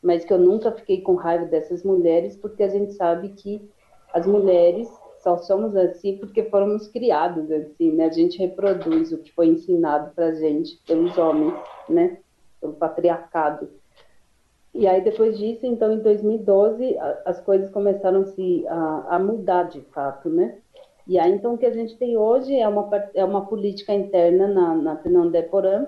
mas 0.03 0.25
que 0.25 0.33
eu 0.33 0.38
nunca 0.38 0.73
fiquei 0.73 1.01
com 1.01 1.14
raiva 1.14 1.45
dessas 1.45 1.83
mulheres, 1.83 2.37
porque 2.37 2.62
a 2.62 2.69
gente 2.69 2.93
sabe 2.95 3.31
que 3.31 3.69
as 4.12 4.27
mulheres 4.27 4.88
só 5.23 5.37
somos 5.38 5.77
assim 5.77 6.17
porque 6.17 6.45
fomos 6.45 6.88
criados 6.88 7.51
assim, 7.51 7.93
né? 7.93 8.07
A 8.07 8.11
gente 8.11 8.38
reproduz 8.38 9.12
o 9.12 9.19
que 9.19 9.33
foi 9.33 9.49
ensinado 9.49 10.12
para 10.14 10.35
gente 10.35 10.81
pelos 10.87 11.17
homens, 11.19 11.55
né? 11.88 12.19
Pelo 12.61 12.75
patriarcado. 12.75 13.69
E 14.74 14.87
aí 14.87 15.00
depois 15.00 15.38
disso, 15.38 15.66
então, 15.66 15.92
em 15.92 15.98
2012, 15.98 16.96
as 17.24 17.40
coisas 17.40 17.70
começaram 17.70 18.24
-se 18.24 18.66
a, 18.68 19.16
a 19.16 19.18
mudar 19.18 19.64
de 19.64 19.81
fato, 19.92 20.28
né? 20.28 20.59
E 21.07 21.18
aí, 21.18 21.33
então, 21.33 21.54
o 21.54 21.59
que 21.59 21.64
a 21.64 21.72
gente 21.72 21.96
tem 21.96 22.18
hoje 22.18 22.54
é 22.54 22.68
uma, 22.68 22.87
é 23.14 23.24
uma 23.24 23.46
política 23.46 23.94
interna 23.94 24.46
na, 24.46 24.74
na 24.74 24.96
Tenondeporã, 24.96 25.87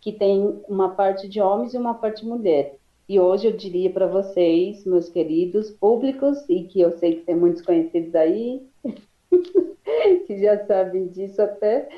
que 0.00 0.12
tem 0.12 0.60
uma 0.68 0.90
parte 0.90 1.28
de 1.28 1.40
homens 1.40 1.74
e 1.74 1.78
uma 1.78 1.94
parte 1.94 2.22
de 2.22 2.28
mulher. 2.28 2.76
E 3.08 3.18
hoje 3.18 3.48
eu 3.48 3.52
diria 3.52 3.90
para 3.90 4.06
vocês, 4.06 4.84
meus 4.84 5.08
queridos 5.08 5.72
públicos, 5.72 6.38
e 6.48 6.62
que 6.62 6.80
eu 6.80 6.92
sei 6.92 7.16
que 7.16 7.22
tem 7.22 7.34
muitos 7.34 7.62
conhecidos 7.62 8.14
aí, 8.14 8.62
que 10.26 10.40
já 10.40 10.64
sabem 10.66 11.08
disso 11.08 11.42
até, 11.42 11.88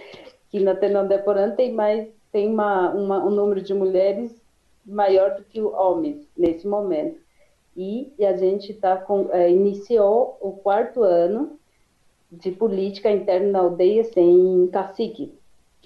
que 0.51 0.59
na 0.59 0.75
Tenondeporã 0.75 1.51
tem 1.51 1.73
mais, 1.73 2.09
tem 2.33 2.49
uma, 2.49 2.91
uma, 2.95 3.25
um 3.25 3.31
número 3.31 3.61
de 3.61 3.75
mulheres 3.75 4.35
maior 4.87 5.35
do 5.37 5.45
que 5.45 5.61
homens 5.61 6.27
nesse 6.37 6.67
momento. 6.67 7.19
E, 7.77 8.13
e 8.19 8.25
a 8.25 8.37
gente 8.37 8.73
tá 8.75 8.97
com, 8.97 9.29
é, 9.33 9.51
iniciou 9.51 10.39
o 10.41 10.53
quarto 10.53 11.03
ano 11.03 11.59
de 12.31 12.51
política 12.51 13.11
interna 13.11 13.51
na 13.51 13.59
aldeia 13.61 14.05
sem 14.05 14.69
cacique 14.73 15.37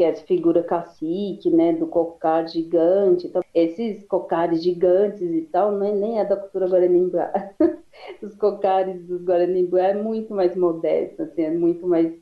que 0.01 0.05
é 0.05 0.09
essa 0.09 0.25
figura 0.25 0.63
cacique, 0.63 1.51
né, 1.51 1.75
do 1.75 1.87
cocar 1.87 2.49
gigante. 2.49 3.27
Então, 3.27 3.43
esses 3.55 4.03
cocares 4.07 4.63
gigantes 4.63 5.21
e 5.21 5.43
tal, 5.43 5.73
não 5.73 5.87
é, 5.87 5.93
nem 5.93 6.19
é 6.19 6.25
da 6.25 6.37
cultura 6.37 6.67
guaranimbá. 6.67 7.31
Os 8.23 8.35
cocares 8.35 9.05
dos 9.07 9.23
guaranimbá 9.23 9.89
é 9.89 9.95
muito 9.95 10.33
mais 10.33 10.57
modesto, 10.57 11.21
assim, 11.21 11.43
é 11.43 11.51
muito 11.51 11.87
mais 11.87 12.15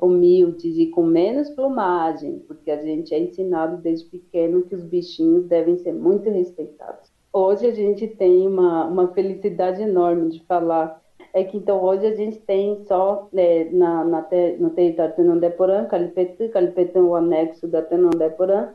humildes 0.00 0.76
e 0.76 0.86
com 0.86 1.02
menos 1.02 1.50
plumagem, 1.50 2.38
porque 2.46 2.70
a 2.70 2.82
gente 2.82 3.14
é 3.14 3.18
ensinado 3.18 3.76
desde 3.78 4.08
pequeno 4.08 4.62
que 4.62 4.74
os 4.74 4.82
bichinhos 4.82 5.46
devem 5.46 5.76
ser 5.78 5.92
muito 5.92 6.28
respeitados. 6.30 7.10
Hoje 7.32 7.66
a 7.66 7.72
gente 7.72 8.06
tem 8.08 8.46
uma, 8.46 8.86
uma 8.86 9.08
felicidade 9.08 9.82
enorme 9.82 10.30
de 10.30 10.44
falar 10.44 11.00
é 11.32 11.44
que 11.44 11.56
então 11.56 11.80
hoje 11.82 12.06
a 12.06 12.14
gente 12.14 12.38
tem 12.38 12.82
só 12.86 13.28
é, 13.34 13.64
na, 13.70 14.04
na 14.04 14.28
no 14.58 14.70
território 14.70 15.14
Tenondeporã, 15.14 15.84
Calipetê, 15.84 16.48
Calipetê 16.48 16.98
é 16.98 17.02
o 17.02 17.14
anexo 17.14 17.68
da 17.68 17.82
Tenondeporã, 17.82 18.70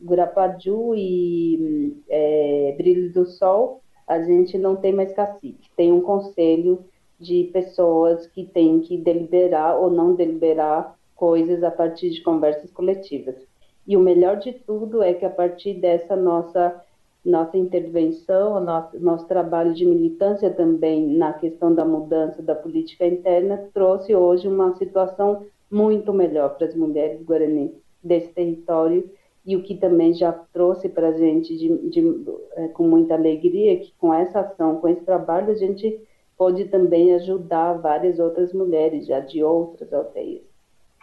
Gurapaju 0.00 0.94
e 0.94 1.96
é, 2.08 2.74
Brilho 2.76 3.12
do 3.12 3.26
Sol, 3.26 3.82
a 4.06 4.22
gente 4.22 4.56
não 4.56 4.76
tem 4.76 4.92
mais 4.92 5.12
cacique. 5.12 5.68
Tem 5.76 5.90
um 5.90 6.00
conselho 6.00 6.84
de 7.18 7.44
pessoas 7.52 8.26
que 8.26 8.44
têm 8.44 8.80
que 8.80 8.96
deliberar 8.96 9.78
ou 9.78 9.90
não 9.90 10.14
deliberar 10.14 10.96
coisas 11.14 11.62
a 11.62 11.70
partir 11.70 12.10
de 12.10 12.22
conversas 12.22 12.70
coletivas. 12.70 13.36
E 13.86 13.96
o 13.96 14.00
melhor 14.00 14.36
de 14.36 14.52
tudo 14.52 15.02
é 15.02 15.14
que 15.14 15.24
a 15.24 15.30
partir 15.30 15.74
dessa 15.74 16.14
nossa 16.16 16.82
nossa 17.24 17.58
intervenção, 17.58 18.60
nosso, 18.60 19.00
nosso 19.00 19.26
trabalho 19.26 19.74
de 19.74 19.84
militância 19.84 20.48
também 20.48 21.08
na 21.08 21.32
questão 21.32 21.74
da 21.74 21.84
mudança 21.84 22.40
da 22.40 22.54
política 22.54 23.04
interna 23.04 23.68
trouxe 23.74 24.14
hoje 24.14 24.46
uma 24.46 24.76
situação 24.76 25.44
muito 25.68 26.12
melhor 26.12 26.56
para 26.56 26.68
as 26.68 26.74
mulheres 26.76 27.20
guarani 27.24 27.74
desse 28.02 28.28
território 28.28 29.10
e 29.44 29.56
o 29.56 29.62
que 29.62 29.74
também 29.74 30.14
já 30.14 30.32
trouxe 30.52 30.88
para 30.88 31.08
a 31.08 31.12
gente 31.12 31.56
de, 31.56 31.90
de, 31.90 32.24
é, 32.56 32.68
com 32.68 32.86
muita 32.86 33.14
alegria 33.14 33.78
que 33.78 33.92
com 33.98 34.14
essa 34.14 34.40
ação, 34.40 34.76
com 34.76 34.88
esse 34.88 35.02
trabalho, 35.02 35.52
a 35.52 35.56
gente 35.56 36.00
pode 36.36 36.66
também 36.66 37.14
ajudar 37.14 37.74
várias 37.74 38.18
outras 38.18 38.52
mulheres 38.52 39.06
já 39.06 39.20
de 39.20 39.42
outras 39.42 39.92
aldeias. 39.92 40.42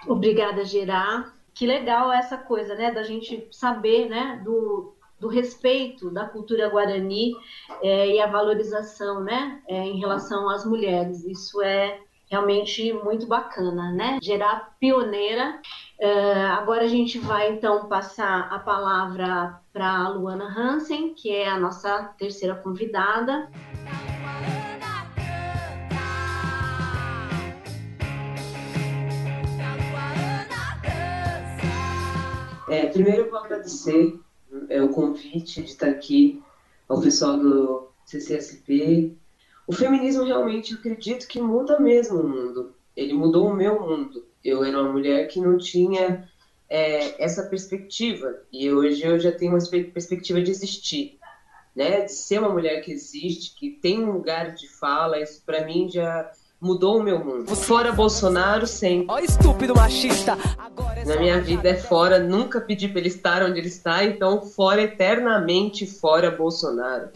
Obrigada, 0.07 0.63
Gerard. 0.65 1.31
Que 1.53 1.65
legal 1.65 2.11
essa 2.11 2.37
coisa, 2.37 2.75
né, 2.75 2.91
da 2.91 3.03
gente 3.03 3.47
saber, 3.51 4.09
né, 4.09 4.41
do, 4.43 4.95
do 5.19 5.27
respeito 5.27 6.09
da 6.09 6.25
cultura 6.25 6.69
guarani 6.69 7.33
é, 7.81 8.09
e 8.09 8.19
a 8.19 8.27
valorização, 8.27 9.21
né, 9.23 9.61
é, 9.67 9.85
em 9.85 9.99
relação 9.99 10.49
às 10.49 10.65
mulheres. 10.65 11.23
Isso 11.23 11.61
é 11.61 11.99
realmente 12.29 12.91
muito 12.91 13.27
bacana, 13.27 13.91
né? 13.91 14.17
Gerar 14.23 14.75
pioneira. 14.79 15.61
É, 15.99 16.33
agora 16.47 16.83
a 16.83 16.87
gente 16.87 17.19
vai 17.19 17.51
então 17.51 17.87
passar 17.87 18.51
a 18.51 18.57
palavra 18.57 19.59
para 19.71 19.87
a 19.87 20.09
Luana 20.09 20.45
Hansen, 20.45 21.13
que 21.13 21.31
é 21.31 21.47
a 21.47 21.59
nossa 21.59 22.11
terceira 22.17 22.55
convidada. 22.55 23.51
É, 32.73 32.88
primeiro 32.88 33.21
eu 33.21 33.29
vou 33.29 33.38
agradecer 33.38 34.19
é, 34.67 34.81
o 34.81 34.89
convite 34.89 35.62
de 35.62 35.69
estar 35.69 35.89
aqui 35.89 36.41
ao 36.89 36.99
pessoal 36.99 37.38
do 37.38 37.88
CCSP. 38.03 39.13
O 39.67 39.71
feminismo 39.71 40.23
realmente, 40.23 40.73
eu 40.73 40.79
acredito 40.79 41.27
que 41.27 41.39
muda 41.39 41.79
mesmo 41.79 42.19
o 42.19 42.27
mundo. 42.27 42.73
Ele 42.97 43.13
mudou 43.13 43.47
o 43.47 43.55
meu 43.55 43.79
mundo. 43.79 44.25
Eu 44.43 44.63
era 44.63 44.81
uma 44.81 44.91
mulher 44.91 45.27
que 45.27 45.39
não 45.39 45.55
tinha 45.55 46.27
é, 46.67 47.23
essa 47.23 47.43
perspectiva 47.43 48.41
e 48.51 48.71
hoje 48.71 49.05
eu 49.05 49.19
já 49.19 49.31
tenho 49.31 49.51
uma 49.51 49.69
perspectiva 49.93 50.41
de 50.41 50.49
existir, 50.49 51.19
né? 51.75 52.01
De 52.01 52.12
ser 52.12 52.39
uma 52.39 52.49
mulher 52.49 52.81
que 52.81 52.91
existe, 52.91 53.55
que 53.55 53.69
tem 53.69 54.03
um 54.03 54.13
lugar 54.13 54.55
de 54.55 54.67
fala. 54.67 55.21
Isso 55.21 55.43
para 55.45 55.63
mim 55.63 55.91
já 55.91 56.31
mudou 56.63 56.99
o 56.99 57.04
meu 57.04 57.19
mundo. 57.19 57.54
Fora 57.56 57.91
Bolsonaro, 57.91 58.65
sempre. 58.65 59.08
Ó, 59.10 59.19
estúpido 59.19 59.76
machista. 59.76 60.38
É 60.95 61.06
Na 61.06 61.17
minha 61.17 61.41
vida 61.41 61.67
é 61.67 61.76
fora, 61.76 62.19
nunca 62.19 62.62
pedi 62.62 62.88
pra 62.88 62.99
ele 62.99 63.10
estar 63.10 63.43
onde 63.43 63.60
ele 63.60 63.67
está, 63.67 64.06
então 64.06 64.41
fora 64.41 64.82
eternamente 64.82 65.86
fora 65.86 66.32
Bolsonaro. 66.32 67.10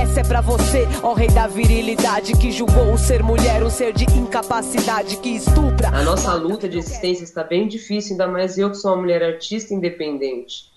Essa 0.00 0.20
é 0.20 0.22
pra 0.24 0.40
você, 0.40 0.86
ó 1.02 1.14
rei 1.14 1.28
da 1.28 1.48
virilidade, 1.48 2.32
que 2.34 2.52
julgou 2.52 2.92
o 2.92 2.98
ser 2.98 3.22
mulher 3.22 3.62
um 3.62 3.70
ser 3.70 3.92
de 3.92 4.04
incapacidade, 4.16 5.16
que 5.16 5.30
estupra. 5.30 5.88
A 5.88 6.02
nossa 6.02 6.32
luta 6.34 6.68
de 6.68 6.78
existência 6.78 7.24
está 7.24 7.42
bem 7.42 7.66
difícil, 7.66 8.12
ainda 8.12 8.28
mais 8.28 8.56
eu 8.56 8.70
que 8.70 8.76
sou 8.76 8.92
uma 8.92 9.02
mulher 9.02 9.22
artista 9.22 9.74
independente, 9.74 10.70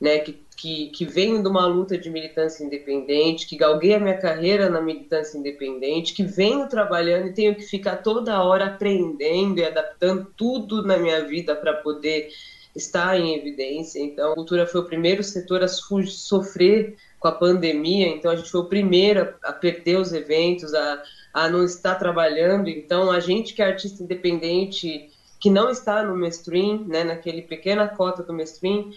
né? 0.00 0.18
Que, 0.18 0.40
que, 0.56 0.88
que 0.88 1.04
venho 1.04 1.42
de 1.42 1.48
uma 1.48 1.66
luta 1.66 1.96
de 1.96 2.10
militância 2.10 2.64
independente, 2.64 3.46
que 3.46 3.56
galguei 3.56 3.94
a 3.94 4.00
minha 4.00 4.18
carreira 4.18 4.68
na 4.68 4.80
militância 4.80 5.38
independente, 5.38 6.14
que 6.14 6.22
venho 6.22 6.68
trabalhando 6.68 7.28
e 7.28 7.32
tenho 7.32 7.54
que 7.54 7.62
ficar 7.62 7.96
toda 7.96 8.42
hora 8.42 8.66
aprendendo 8.66 9.58
e 9.58 9.64
adaptando 9.64 10.26
tudo 10.36 10.82
na 10.82 10.96
minha 10.96 11.24
vida 11.24 11.56
para 11.56 11.74
poder 11.74 12.30
estar 12.74 13.18
em 13.18 13.34
evidência. 13.34 14.00
Então, 14.00 14.32
a 14.32 14.34
cultura 14.34 14.66
foi 14.66 14.80
o 14.80 14.86
primeiro 14.86 15.22
setor 15.22 15.62
a 15.62 15.68
sofrer 15.68 16.96
com 17.18 17.28
a 17.28 17.32
pandemia, 17.32 18.08
então 18.08 18.30
a 18.30 18.36
gente 18.36 18.50
foi 18.50 18.60
o 18.60 18.68
primeiro 18.68 19.34
a 19.42 19.52
perder 19.52 19.96
os 19.96 20.12
eventos, 20.12 20.74
a, 20.74 21.02
a 21.32 21.48
não 21.48 21.64
estar 21.64 21.94
trabalhando. 21.96 22.68
Então, 22.68 23.10
a 23.10 23.20
gente 23.20 23.54
que 23.54 23.62
é 23.62 23.66
artista 23.66 24.02
independente, 24.02 25.10
que 25.38 25.50
não 25.50 25.70
está 25.70 26.02
no 26.02 26.16
mainstream, 26.16 26.84
né, 26.86 27.04
naquele 27.04 27.42
pequena 27.42 27.88
cota 27.88 28.22
do 28.22 28.32
mainstream, 28.32 28.90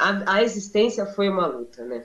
a, 0.00 0.36
a 0.36 0.42
existência 0.42 1.06
foi 1.06 1.28
uma 1.28 1.46
luta, 1.46 1.84
né? 1.84 2.04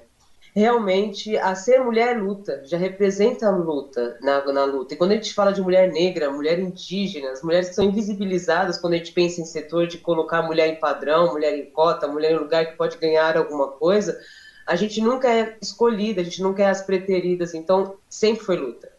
realmente 0.56 1.36
a 1.38 1.54
ser 1.54 1.84
mulher 1.84 2.18
luta, 2.18 2.62
já 2.64 2.78
representa 2.78 3.50
luta 3.50 4.18
na, 4.22 4.42
na 4.54 4.64
luta. 4.64 4.94
E 4.94 4.98
quando 4.98 5.12
a 5.12 5.16
gente 5.16 5.34
fala 5.34 5.52
de 5.52 5.62
mulher 5.62 5.92
negra, 5.92 6.32
mulher 6.32 6.58
indígena, 6.58 7.32
as 7.32 7.44
mulheres 7.44 7.70
que 7.70 7.76
são 7.76 7.84
invisibilizadas 7.84 8.78
quando 8.78 8.94
a 8.94 8.98
gente 8.98 9.12
pensa 9.12 9.42
em 9.42 9.46
setor 9.46 9.86
de 9.86 9.98
colocar 9.98 10.42
mulher 10.42 10.70
em 10.70 10.80
padrão, 10.80 11.34
mulher 11.34 11.58
em 11.58 11.66
cota, 11.66 12.08
mulher 12.08 12.32
em 12.32 12.38
lugar 12.38 12.68
que 12.68 12.78
pode 12.78 12.98
ganhar 12.98 13.36
alguma 13.36 13.68
coisa, 13.68 14.18
a 14.66 14.78
gente 14.78 15.02
nunca 15.02 15.30
é 15.30 15.58
escolhida, 15.62 16.22
a 16.22 16.24
gente 16.24 16.42
nunca 16.42 16.64
é 16.64 16.68
as 16.68 16.82
preteridas, 16.82 17.54
então 17.54 17.98
sempre 18.10 18.46
foi 18.46 18.56
luta. 18.56 18.90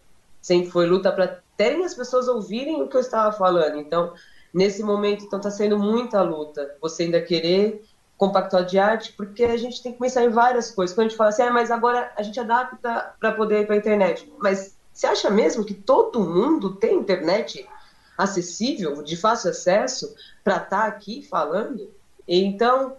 Sempre 0.43 0.71
foi 0.71 0.87
luta 0.87 1.11
para 1.11 1.41
terem 1.57 1.87
as 1.87 1.95
pessoas 1.95 2.29
ouvirem 2.29 2.83
o 2.83 2.89
que 2.89 2.97
eu 2.99 3.01
estava 3.01 3.33
falando. 3.33 3.79
Então, 3.79 4.13
nesse 4.53 4.83
momento, 4.83 5.25
então 5.25 5.39
está 5.39 5.51
sendo 5.51 5.79
muita 5.79 6.21
luta. 6.21 6.77
Você 6.83 7.05
ainda 7.05 7.21
querer 7.21 7.83
compactual 8.17 8.65
de 8.65 8.79
arte, 8.79 9.13
porque 9.13 9.45
a 9.45 9.57
gente 9.57 9.83
tem 9.83 9.93
que 9.93 9.99
pensar 9.99 10.25
em 10.25 10.31
várias 10.31 10.71
coisas. 10.71 10.95
Quando 10.95 11.07
a 11.07 11.09
gente 11.11 11.19
fala 11.19 11.31
assim, 11.31 11.43
ah, 11.43 11.53
mas 11.53 11.71
agora 11.71 12.13
a 12.17 12.23
gente 12.23 12.41
adapta 12.41 13.15
para 13.21 13.33
poder 13.33 13.63
ir 13.63 13.67
para 13.67 13.75
a 13.75 13.79
internet. 13.79 14.33
Mas 14.39 14.77
você 14.93 15.07
acha 15.07 15.29
mesmo 15.29 15.65
que 15.65 15.75
todo 15.75 16.21
mundo 16.21 16.75
tem 16.77 16.97
internet 16.99 17.69
acessível, 18.17 19.03
de 19.03 19.17
fácil 19.17 19.51
acesso, 19.51 20.15
para 20.43 20.57
estar 20.57 20.69
tá 20.69 20.87
aqui 20.87 21.23
falando? 21.23 21.91
Então, 22.27 22.97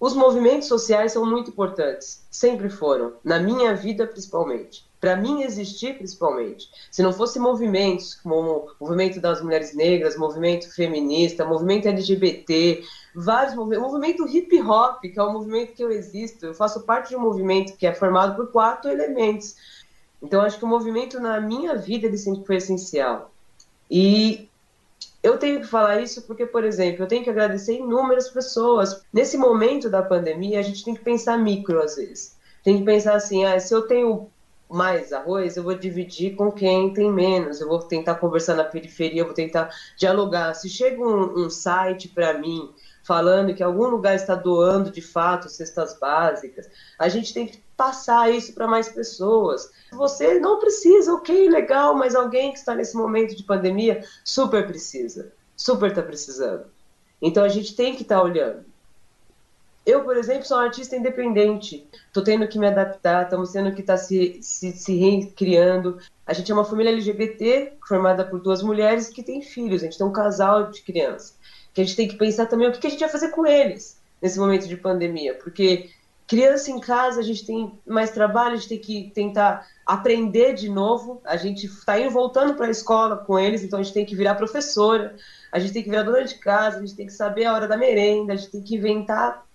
os 0.00 0.14
movimentos 0.14 0.66
sociais 0.66 1.12
são 1.12 1.24
muito 1.24 1.50
importantes, 1.50 2.26
sempre 2.30 2.68
foram, 2.68 3.14
na 3.22 3.38
minha 3.38 3.74
vida 3.74 4.06
principalmente. 4.06 4.87
Para 5.00 5.16
mim 5.16 5.42
existir 5.42 5.96
principalmente. 5.96 6.68
Se 6.90 7.02
não 7.02 7.12
fosse 7.12 7.38
movimentos 7.38 8.14
como 8.14 8.68
o 8.80 8.84
movimento 8.84 9.20
das 9.20 9.40
mulheres 9.40 9.74
negras, 9.74 10.16
movimento 10.16 10.74
feminista, 10.74 11.44
movimento 11.44 11.86
LGBT, 11.86 12.82
vários 13.14 13.54
movimentos, 13.54 13.84
o 13.84 13.92
movimento 13.92 14.28
hip 14.28 14.60
hop, 14.62 15.00
que 15.02 15.18
é 15.18 15.22
o 15.22 15.32
movimento 15.32 15.72
que 15.72 15.84
eu 15.84 15.90
existo, 15.90 16.46
eu 16.46 16.54
faço 16.54 16.82
parte 16.82 17.10
de 17.10 17.16
um 17.16 17.20
movimento 17.20 17.76
que 17.76 17.86
é 17.86 17.94
formado 17.94 18.34
por 18.34 18.50
quatro 18.50 18.90
elementos. 18.90 19.54
Então 20.20 20.40
acho 20.40 20.58
que 20.58 20.64
o 20.64 20.68
movimento 20.68 21.20
na 21.20 21.40
minha 21.40 21.76
vida 21.76 22.06
ele 22.06 22.18
sempre 22.18 22.44
foi 22.44 22.56
essencial. 22.56 23.30
E 23.90 24.48
eu 25.22 25.38
tenho 25.38 25.60
que 25.60 25.66
falar 25.66 26.00
isso 26.00 26.22
porque, 26.22 26.46
por 26.46 26.64
exemplo, 26.64 27.04
eu 27.04 27.08
tenho 27.08 27.22
que 27.22 27.30
agradecer 27.30 27.74
inúmeras 27.74 28.28
pessoas. 28.28 29.02
Nesse 29.12 29.36
momento 29.36 29.88
da 29.88 30.02
pandemia, 30.02 30.58
a 30.58 30.62
gente 30.62 30.84
tem 30.84 30.94
que 30.94 31.02
pensar 31.02 31.38
micro 31.38 31.80
às 31.80 31.96
vezes. 31.96 32.36
Tem 32.62 32.78
que 32.78 32.84
pensar 32.84 33.14
assim, 33.14 33.44
ah, 33.44 33.58
se 33.58 33.72
eu 33.72 33.82
tenho 33.82 34.28
mais 34.68 35.12
arroz, 35.12 35.56
eu 35.56 35.62
vou 35.62 35.74
dividir 35.74 36.36
com 36.36 36.52
quem 36.52 36.92
tem 36.92 37.10
menos. 37.10 37.60
Eu 37.60 37.68
vou 37.68 37.78
tentar 37.80 38.16
conversar 38.16 38.54
na 38.54 38.64
periferia, 38.64 39.22
eu 39.22 39.26
vou 39.26 39.34
tentar 39.34 39.70
dialogar. 39.96 40.54
Se 40.54 40.68
chega 40.68 41.00
um, 41.00 41.44
um 41.44 41.50
site 41.50 42.08
para 42.08 42.38
mim 42.38 42.70
falando 43.02 43.54
que 43.54 43.62
algum 43.62 43.86
lugar 43.86 44.14
está 44.14 44.34
doando 44.34 44.90
de 44.90 45.00
fato 45.00 45.48
cestas 45.48 45.98
básicas, 45.98 46.68
a 46.98 47.08
gente 47.08 47.32
tem 47.32 47.46
que 47.46 47.62
passar 47.74 48.30
isso 48.30 48.52
para 48.52 48.66
mais 48.66 48.86
pessoas. 48.88 49.70
Você 49.92 50.38
não 50.38 50.58
precisa, 50.58 51.14
ok, 51.14 51.48
legal, 51.48 51.94
mas 51.94 52.14
alguém 52.14 52.52
que 52.52 52.58
está 52.58 52.74
nesse 52.74 52.94
momento 52.94 53.34
de 53.34 53.42
pandemia 53.44 54.04
super 54.22 54.66
precisa, 54.66 55.32
super 55.56 55.88
está 55.88 56.02
precisando. 56.02 56.66
Então 57.22 57.42
a 57.42 57.48
gente 57.48 57.74
tem 57.74 57.94
que 57.94 58.02
estar 58.02 58.18
tá 58.18 58.22
olhando. 58.22 58.67
Eu, 59.88 60.04
por 60.04 60.18
exemplo, 60.18 60.44
sou 60.44 60.58
um 60.58 60.60
artista 60.60 60.94
independente. 60.94 61.88
Estou 62.08 62.22
tendo 62.22 62.46
que 62.46 62.58
me 62.58 62.66
adaptar, 62.66 63.22
estamos 63.22 63.52
tendo 63.52 63.72
que 63.72 63.80
estar 63.80 63.94
tá 63.94 63.98
se, 63.98 64.38
se, 64.42 64.70
se 64.72 64.94
recriando. 64.98 65.96
A 66.26 66.34
gente 66.34 66.52
é 66.52 66.54
uma 66.54 66.66
família 66.66 66.92
LGBT 66.92 67.72
formada 67.88 68.22
por 68.22 68.38
duas 68.38 68.62
mulheres 68.62 69.08
que 69.08 69.22
têm 69.22 69.40
filhos. 69.40 69.80
A 69.80 69.86
gente 69.86 69.96
tem 69.96 70.06
um 70.06 70.12
casal 70.12 70.70
de 70.70 70.82
crianças. 70.82 71.38
Que 71.72 71.80
a 71.80 71.84
gente 71.84 71.96
tem 71.96 72.06
que 72.06 72.16
pensar 72.16 72.44
também 72.44 72.68
o 72.68 72.72
que 72.72 72.86
a 72.86 72.90
gente 72.90 73.00
vai 73.00 73.08
fazer 73.08 73.30
com 73.30 73.46
eles 73.46 73.98
nesse 74.20 74.38
momento 74.38 74.68
de 74.68 74.76
pandemia. 74.76 75.32
Porque 75.32 75.88
criança 76.26 76.70
em 76.70 76.80
casa, 76.80 77.20
a 77.20 77.24
gente 77.24 77.46
tem 77.46 77.72
mais 77.86 78.10
trabalho, 78.10 78.52
a 78.52 78.56
gente 78.56 78.68
tem 78.68 78.78
que 78.78 79.10
tentar 79.14 79.66
aprender 79.86 80.52
de 80.52 80.68
novo. 80.68 81.22
A 81.24 81.38
gente 81.38 81.64
está 81.64 81.98
indo 81.98 82.10
voltando 82.10 82.52
para 82.56 82.66
a 82.66 82.70
escola 82.70 83.16
com 83.16 83.38
eles, 83.38 83.62
então 83.62 83.78
a 83.78 83.82
gente 83.82 83.94
tem 83.94 84.04
que 84.04 84.14
virar 84.14 84.34
professora, 84.34 85.16
a 85.50 85.58
gente 85.58 85.72
tem 85.72 85.82
que 85.82 85.88
virar 85.88 86.02
dona 86.02 86.24
de 86.24 86.34
casa, 86.34 86.76
a 86.76 86.80
gente 86.80 86.94
tem 86.94 87.06
que 87.06 87.12
saber 87.14 87.46
a 87.46 87.54
hora 87.54 87.66
da 87.66 87.78
merenda, 87.78 88.34
a 88.34 88.36
gente 88.36 88.50
tem 88.50 88.62
que 88.62 88.76
inventar 88.76 89.47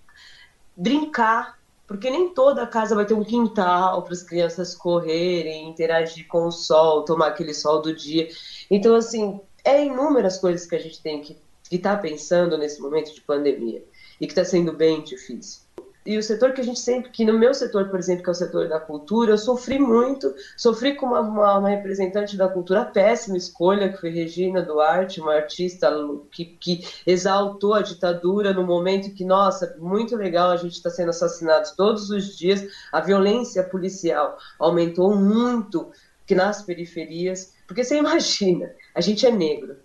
brincar, 0.76 1.58
porque 1.86 2.10
nem 2.10 2.32
toda 2.32 2.66
casa 2.66 2.94
vai 2.94 3.04
ter 3.04 3.14
um 3.14 3.24
quintal 3.24 4.02
para 4.02 4.12
as 4.12 4.22
crianças 4.22 4.74
correrem, 4.74 5.68
interagir 5.68 6.26
com 6.26 6.46
o 6.46 6.52
sol, 6.52 7.04
tomar 7.04 7.28
aquele 7.28 7.54
sol 7.54 7.82
do 7.82 7.94
dia. 7.94 8.28
Então, 8.70 8.94
assim, 8.94 9.40
é 9.64 9.84
inúmeras 9.84 10.38
coisas 10.38 10.66
que 10.66 10.74
a 10.74 10.78
gente 10.80 11.00
tem 11.02 11.20
que 11.20 11.36
estar 11.70 11.96
tá 11.96 12.02
pensando 12.02 12.56
nesse 12.56 12.80
momento 12.80 13.14
de 13.14 13.20
pandemia 13.20 13.84
e 14.20 14.26
que 14.26 14.32
está 14.32 14.44
sendo 14.44 14.72
bem 14.72 15.02
difícil. 15.02 15.63
E 16.06 16.18
o 16.18 16.22
setor 16.22 16.52
que 16.52 16.60
a 16.60 16.64
gente 16.64 16.80
sempre, 16.80 17.10
que 17.10 17.24
no 17.24 17.38
meu 17.38 17.54
setor, 17.54 17.88
por 17.88 17.98
exemplo, 17.98 18.22
que 18.22 18.28
é 18.28 18.32
o 18.32 18.34
setor 18.34 18.68
da 18.68 18.78
cultura, 18.78 19.30
eu 19.30 19.38
sofri 19.38 19.78
muito, 19.78 20.34
sofri 20.54 20.96
com 20.96 21.06
uma, 21.06 21.20
uma, 21.20 21.58
uma 21.58 21.68
representante 21.70 22.36
da 22.36 22.46
cultura, 22.46 22.84
péssima 22.84 23.38
escolha, 23.38 23.90
que 23.90 23.96
foi 23.96 24.10
Regina 24.10 24.60
Duarte, 24.60 25.20
uma 25.20 25.34
artista 25.34 25.90
que, 26.30 26.44
que 26.44 26.86
exaltou 27.06 27.72
a 27.72 27.80
ditadura 27.80 28.52
no 28.52 28.64
momento 28.64 29.14
que, 29.14 29.24
nossa, 29.24 29.74
muito 29.78 30.14
legal, 30.14 30.50
a 30.50 30.56
gente 30.56 30.74
está 30.74 30.90
sendo 30.90 31.08
assassinado 31.08 31.70
todos 31.74 32.10
os 32.10 32.36
dias, 32.36 32.66
a 32.92 33.00
violência 33.00 33.62
policial 33.62 34.36
aumentou 34.58 35.16
muito 35.16 35.90
que 36.26 36.34
nas 36.34 36.60
periferias, 36.60 37.54
porque 37.66 37.82
você 37.82 37.96
imagina, 37.96 38.70
a 38.94 39.00
gente 39.00 39.26
é 39.26 39.30
negro, 39.30 39.76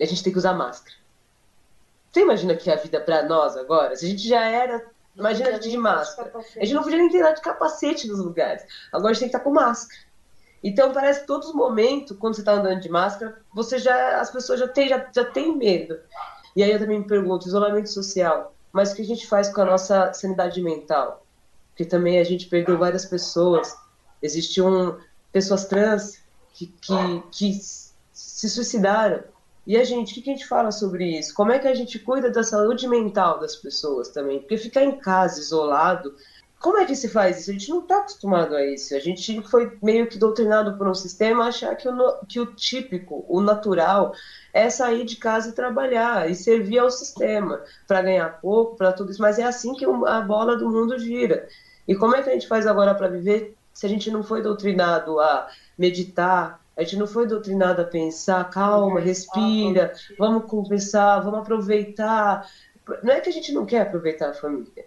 a 0.00 0.04
gente 0.04 0.22
tem 0.22 0.32
que 0.32 0.38
usar 0.38 0.52
máscara. 0.52 0.96
Você 2.10 2.22
imagina 2.22 2.56
que 2.56 2.68
é 2.68 2.74
a 2.74 2.76
vida 2.76 3.00
para 3.00 3.22
nós 3.22 3.56
agora? 3.56 3.94
Se 3.94 4.04
a 4.04 4.08
gente 4.08 4.26
já 4.26 4.44
era 4.44 4.84
Imagina 5.16 5.48
a 5.50 5.52
gente 5.52 5.70
de 5.70 5.76
máscara. 5.76 6.32
A 6.56 6.64
gente 6.64 6.74
não 6.74 6.82
podia 6.82 6.98
nem 6.98 7.10
ter 7.10 7.34
de 7.34 7.40
capacete 7.40 8.06
nos 8.08 8.18
lugares. 8.18 8.62
Agora 8.92 9.10
a 9.10 9.12
gente 9.12 9.20
tem 9.20 9.28
que 9.28 9.36
estar 9.36 9.44
com 9.44 9.52
máscara. 9.52 10.00
Então 10.62 10.92
parece 10.92 11.20
que 11.20 11.26
todos 11.26 11.48
os 11.48 11.54
momentos, 11.54 12.16
quando 12.18 12.34
você 12.34 12.42
está 12.42 12.52
andando 12.52 12.80
de 12.80 12.88
máscara, 12.88 13.38
você 13.52 13.78
já, 13.78 14.20
as 14.20 14.30
pessoas 14.30 14.60
já 14.60 14.68
têm 14.68 14.88
já, 14.88 15.06
já 15.12 15.24
têm 15.24 15.56
medo. 15.56 15.98
E 16.54 16.62
aí 16.62 16.70
eu 16.70 16.78
também 16.78 16.98
me 16.98 17.06
pergunto, 17.06 17.46
isolamento 17.46 17.88
social, 17.88 18.54
mas 18.72 18.92
o 18.92 18.96
que 18.96 19.02
a 19.02 19.06
gente 19.06 19.26
faz 19.26 19.48
com 19.48 19.62
a 19.62 19.64
nossa 19.64 20.12
sanidade 20.12 20.60
mental? 20.60 21.24
Porque 21.70 21.84
também 21.84 22.18
a 22.18 22.24
gente 22.24 22.46
perdeu 22.46 22.76
várias 22.76 23.06
pessoas. 23.06 23.74
Existiam 24.20 24.98
pessoas 25.32 25.64
trans 25.64 26.22
que, 26.52 26.66
que, 26.66 27.22
que 27.30 27.54
se 28.12 28.50
suicidaram 28.50 29.22
e 29.70 29.76
a 29.76 29.84
gente, 29.84 30.18
o 30.18 30.22
que 30.24 30.28
a 30.28 30.32
gente 30.32 30.48
fala 30.48 30.72
sobre 30.72 31.16
isso? 31.16 31.32
Como 31.32 31.52
é 31.52 31.58
que 31.60 31.68
a 31.68 31.74
gente 31.74 31.96
cuida 32.00 32.28
da 32.28 32.42
saúde 32.42 32.88
mental 32.88 33.38
das 33.38 33.54
pessoas 33.54 34.08
também? 34.08 34.40
Porque 34.40 34.56
ficar 34.56 34.82
em 34.82 34.98
casa, 34.98 35.38
isolado, 35.38 36.12
como 36.58 36.78
é 36.78 36.84
que 36.84 36.96
se 36.96 37.08
faz 37.08 37.38
isso? 37.38 37.50
A 37.50 37.52
gente 37.52 37.70
não 37.70 37.78
está 37.78 37.98
acostumado 37.98 38.56
a 38.56 38.66
isso. 38.66 38.96
A 38.96 38.98
gente 38.98 39.40
foi 39.42 39.78
meio 39.80 40.08
que 40.08 40.18
doutrinado 40.18 40.76
por 40.76 40.88
um 40.88 40.94
sistema 40.94 41.44
a 41.44 41.48
achar 41.50 41.76
que 41.76 41.88
o, 41.88 42.26
que 42.26 42.40
o 42.40 42.46
típico, 42.46 43.24
o 43.28 43.40
natural, 43.40 44.12
é 44.52 44.68
sair 44.68 45.04
de 45.04 45.14
casa 45.14 45.50
e 45.50 45.52
trabalhar 45.52 46.28
e 46.28 46.34
servir 46.34 46.80
ao 46.80 46.90
sistema 46.90 47.62
para 47.86 48.02
ganhar 48.02 48.40
pouco, 48.40 48.74
para 48.74 48.92
tudo 48.92 49.12
isso. 49.12 49.22
Mas 49.22 49.38
é 49.38 49.44
assim 49.44 49.72
que 49.74 49.84
a 49.84 50.20
bola 50.20 50.56
do 50.56 50.68
mundo 50.68 50.98
gira. 50.98 51.46
E 51.86 51.94
como 51.94 52.16
é 52.16 52.22
que 52.24 52.28
a 52.28 52.32
gente 52.32 52.48
faz 52.48 52.66
agora 52.66 52.92
para 52.92 53.06
viver 53.06 53.56
se 53.72 53.86
a 53.86 53.88
gente 53.88 54.10
não 54.10 54.24
foi 54.24 54.42
doutrinado 54.42 55.20
a 55.20 55.48
meditar, 55.78 56.60
a 56.80 56.82
gente 56.82 56.96
não 56.96 57.06
foi 57.06 57.26
doutrinado 57.26 57.82
a 57.82 57.84
pensar, 57.84 58.48
calma, 58.48 59.00
respira, 59.00 59.92
vamos 60.18 60.46
conversar, 60.46 61.20
vamos 61.20 61.40
aproveitar. 61.40 62.50
Não 63.02 63.12
é 63.12 63.20
que 63.20 63.28
a 63.28 63.32
gente 63.32 63.52
não 63.52 63.66
quer 63.66 63.82
aproveitar 63.82 64.30
a 64.30 64.32
família. 64.34 64.86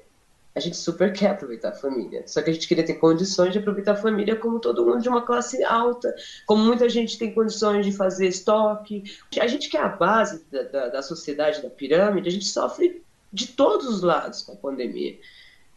A 0.56 0.60
gente 0.60 0.76
super 0.76 1.14
quer 1.14 1.30
aproveitar 1.30 1.70
a 1.70 1.76
família. 1.76 2.24
Só 2.26 2.42
que 2.42 2.50
a 2.50 2.54
gente 2.54 2.68
queria 2.68 2.84
ter 2.84 2.96
condições 2.96 3.54
de 3.54 3.60
aproveitar 3.60 3.92
a 3.92 3.96
família 3.96 4.36
como 4.36 4.60
todo 4.60 4.84
mundo 4.84 5.04
de 5.04 5.10
uma 5.10 5.22
classe 5.22 5.64
alta, 5.64 6.16
como 6.48 6.64
muita 6.64 6.90
gente 6.90 7.16
tem 7.16 7.32
condições 7.32 7.86
de 7.86 7.92
fazer 7.92 8.28
estoque. 8.28 9.04
A 9.40 9.46
gente 9.46 9.70
que 9.70 9.78
é 9.78 9.82
a 9.82 9.90
base 9.90 10.44
da, 10.52 10.64
da, 10.64 10.90
da 10.90 11.02
sociedade, 11.04 11.62
da 11.62 11.70
pirâmide, 11.70 12.28
a 12.28 12.32
gente 12.32 12.48
sofre 12.48 13.04
de 13.32 13.50
todos 13.50 13.88
os 13.88 14.02
lados 14.02 14.42
com 14.42 14.54
a 14.54 14.56
pandemia. 14.56 15.16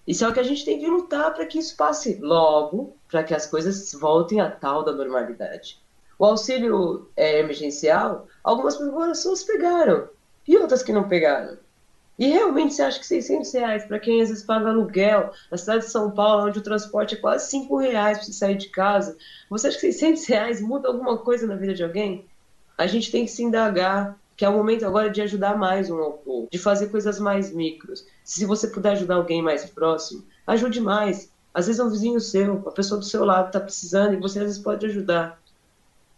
E 0.06 0.14
só 0.14 0.32
que 0.32 0.40
a 0.40 0.42
gente 0.42 0.64
tem 0.64 0.78
que 0.78 0.86
lutar 0.86 1.34
para 1.34 1.44
que 1.44 1.58
isso 1.58 1.76
passe 1.76 2.18
logo, 2.22 2.96
para 3.06 3.22
que 3.22 3.34
as 3.34 3.46
coisas 3.46 3.92
voltem 3.92 4.40
à 4.40 4.50
tal 4.50 4.82
da 4.82 4.92
normalidade. 4.92 5.84
O 6.18 6.24
auxílio 6.24 7.08
é, 7.16 7.40
emergencial, 7.40 8.26
algumas 8.42 8.76
pessoas 8.76 9.42
pegaram 9.42 10.08
e 10.46 10.56
outras 10.56 10.82
que 10.82 10.92
não 10.92 11.08
pegaram. 11.08 11.58
E 12.18 12.28
realmente 12.28 12.72
você 12.72 12.82
acha 12.82 12.98
que 12.98 13.06
600 13.06 13.52
reais 13.52 13.84
para 13.84 13.98
quem 13.98 14.22
às 14.22 14.30
vezes 14.30 14.42
paga 14.42 14.70
aluguel 14.70 15.30
na 15.50 15.58
cidade 15.58 15.84
de 15.84 15.90
São 15.90 16.10
Paulo, 16.10 16.46
onde 16.46 16.58
o 16.58 16.62
transporte 16.62 17.14
é 17.14 17.18
quase 17.18 17.50
5 17.50 17.76
reais 17.76 18.18
para 18.18 18.32
sair 18.32 18.56
de 18.56 18.68
casa, 18.70 19.16
você 19.50 19.68
acha 19.68 19.78
que 19.78 19.92
600 19.92 20.26
reais 20.26 20.60
muda 20.60 20.88
alguma 20.88 21.18
coisa 21.18 21.46
na 21.46 21.56
vida 21.56 21.74
de 21.74 21.84
alguém? 21.84 22.24
A 22.78 22.86
gente 22.86 23.12
tem 23.12 23.26
que 23.26 23.30
se 23.30 23.42
indagar, 23.42 24.18
que 24.34 24.44
é 24.44 24.48
o 24.48 24.52
momento 24.52 24.86
agora 24.86 25.10
de 25.10 25.20
ajudar 25.20 25.58
mais 25.58 25.90
um 25.90 25.98
ao 25.98 26.48
de 26.50 26.58
fazer 26.58 26.88
coisas 26.88 27.18
mais 27.18 27.52
micros. 27.52 28.06
Se 28.24 28.46
você 28.46 28.68
puder 28.68 28.92
ajudar 28.92 29.16
alguém 29.16 29.42
mais 29.42 29.64
próximo, 29.66 30.24
ajude 30.46 30.80
mais. 30.80 31.30
Às 31.52 31.66
vezes 31.66 31.80
é 31.80 31.84
um 31.84 31.90
vizinho 31.90 32.20
seu, 32.20 32.62
a 32.66 32.70
pessoa 32.70 33.00
do 33.00 33.06
seu 33.06 33.24
lado 33.24 33.48
está 33.48 33.60
precisando 33.60 34.14
e 34.14 34.20
você 34.20 34.38
às 34.38 34.44
vezes 34.44 34.58
pode 34.58 34.86
ajudar. 34.86 35.40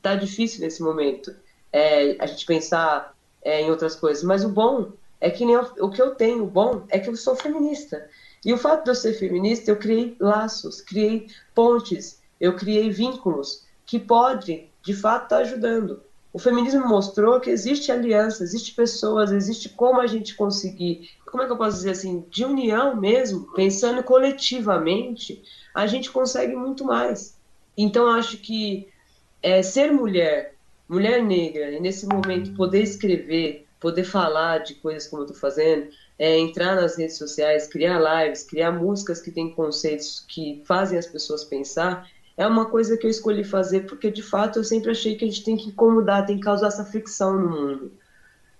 Tá 0.08 0.14
difícil 0.14 0.62
nesse 0.62 0.82
momento 0.82 1.36
é, 1.70 2.16
a 2.18 2.24
gente 2.24 2.46
pensar 2.46 3.14
é, 3.42 3.60
em 3.60 3.70
outras 3.70 3.94
coisas, 3.94 4.24
mas 4.24 4.42
o 4.42 4.48
bom 4.48 4.92
é 5.20 5.28
que 5.28 5.44
nem 5.44 5.54
eu, 5.54 5.70
o 5.80 5.90
que 5.90 6.00
eu 6.00 6.14
tenho 6.14 6.46
bom 6.46 6.84
é 6.88 6.98
que 6.98 7.10
eu 7.10 7.14
sou 7.14 7.36
feminista. 7.36 8.08
E 8.42 8.50
o 8.50 8.56
fato 8.56 8.84
de 8.84 8.90
eu 8.90 8.94
ser 8.94 9.12
feminista, 9.12 9.70
eu 9.70 9.76
criei 9.76 10.16
laços, 10.18 10.80
criei 10.80 11.26
pontes, 11.54 12.22
eu 12.40 12.56
criei 12.56 12.88
vínculos 12.88 13.66
que 13.84 13.98
podem, 13.98 14.70
de 14.82 14.94
fato, 14.94 15.24
estar 15.24 15.36
tá 15.36 15.42
ajudando. 15.42 16.02
O 16.32 16.38
feminismo 16.38 16.88
mostrou 16.88 17.38
que 17.38 17.50
existe 17.50 17.92
aliança, 17.92 18.42
existe 18.42 18.74
pessoas, 18.74 19.30
existe 19.30 19.68
como 19.68 20.00
a 20.00 20.06
gente 20.06 20.34
conseguir, 20.36 21.10
como 21.26 21.42
é 21.42 21.46
que 21.46 21.52
eu 21.52 21.58
posso 21.58 21.76
dizer 21.76 21.90
assim, 21.90 22.24
de 22.30 22.46
união 22.46 22.96
mesmo, 22.96 23.52
pensando 23.52 24.02
coletivamente, 24.02 25.42
a 25.74 25.86
gente 25.86 26.10
consegue 26.10 26.56
muito 26.56 26.82
mais. 26.82 27.36
Então, 27.76 28.06
acho 28.06 28.38
que 28.38 28.88
é, 29.42 29.62
ser 29.62 29.92
mulher, 29.92 30.54
mulher 30.88 31.22
negra, 31.22 31.70
e 31.70 31.80
nesse 31.80 32.06
momento 32.06 32.54
poder 32.54 32.82
escrever, 32.82 33.66
poder 33.78 34.04
falar 34.04 34.58
de 34.58 34.74
coisas 34.74 35.06
como 35.06 35.22
eu 35.22 35.26
estou 35.26 35.40
fazendo, 35.40 35.88
é, 36.18 36.36
entrar 36.38 36.74
nas 36.74 36.96
redes 36.96 37.16
sociais, 37.16 37.68
criar 37.68 37.98
lives, 37.98 38.42
criar 38.42 38.72
músicas 38.72 39.20
que 39.20 39.30
têm 39.30 39.52
conceitos 39.52 40.24
que 40.26 40.62
fazem 40.64 40.98
as 40.98 41.06
pessoas 41.06 41.44
pensar, 41.44 42.08
é 42.36 42.46
uma 42.46 42.66
coisa 42.66 42.96
que 42.96 43.06
eu 43.06 43.10
escolhi 43.10 43.44
fazer 43.44 43.86
porque, 43.86 44.10
de 44.10 44.22
fato, 44.22 44.58
eu 44.58 44.64
sempre 44.64 44.90
achei 44.90 45.16
que 45.16 45.24
a 45.24 45.28
gente 45.28 45.44
tem 45.44 45.56
que 45.56 45.68
incomodar, 45.68 46.24
tem 46.24 46.36
que 46.36 46.42
causar 46.42 46.68
essa 46.68 46.84
fricção 46.84 47.38
no 47.38 47.50
mundo. 47.50 47.92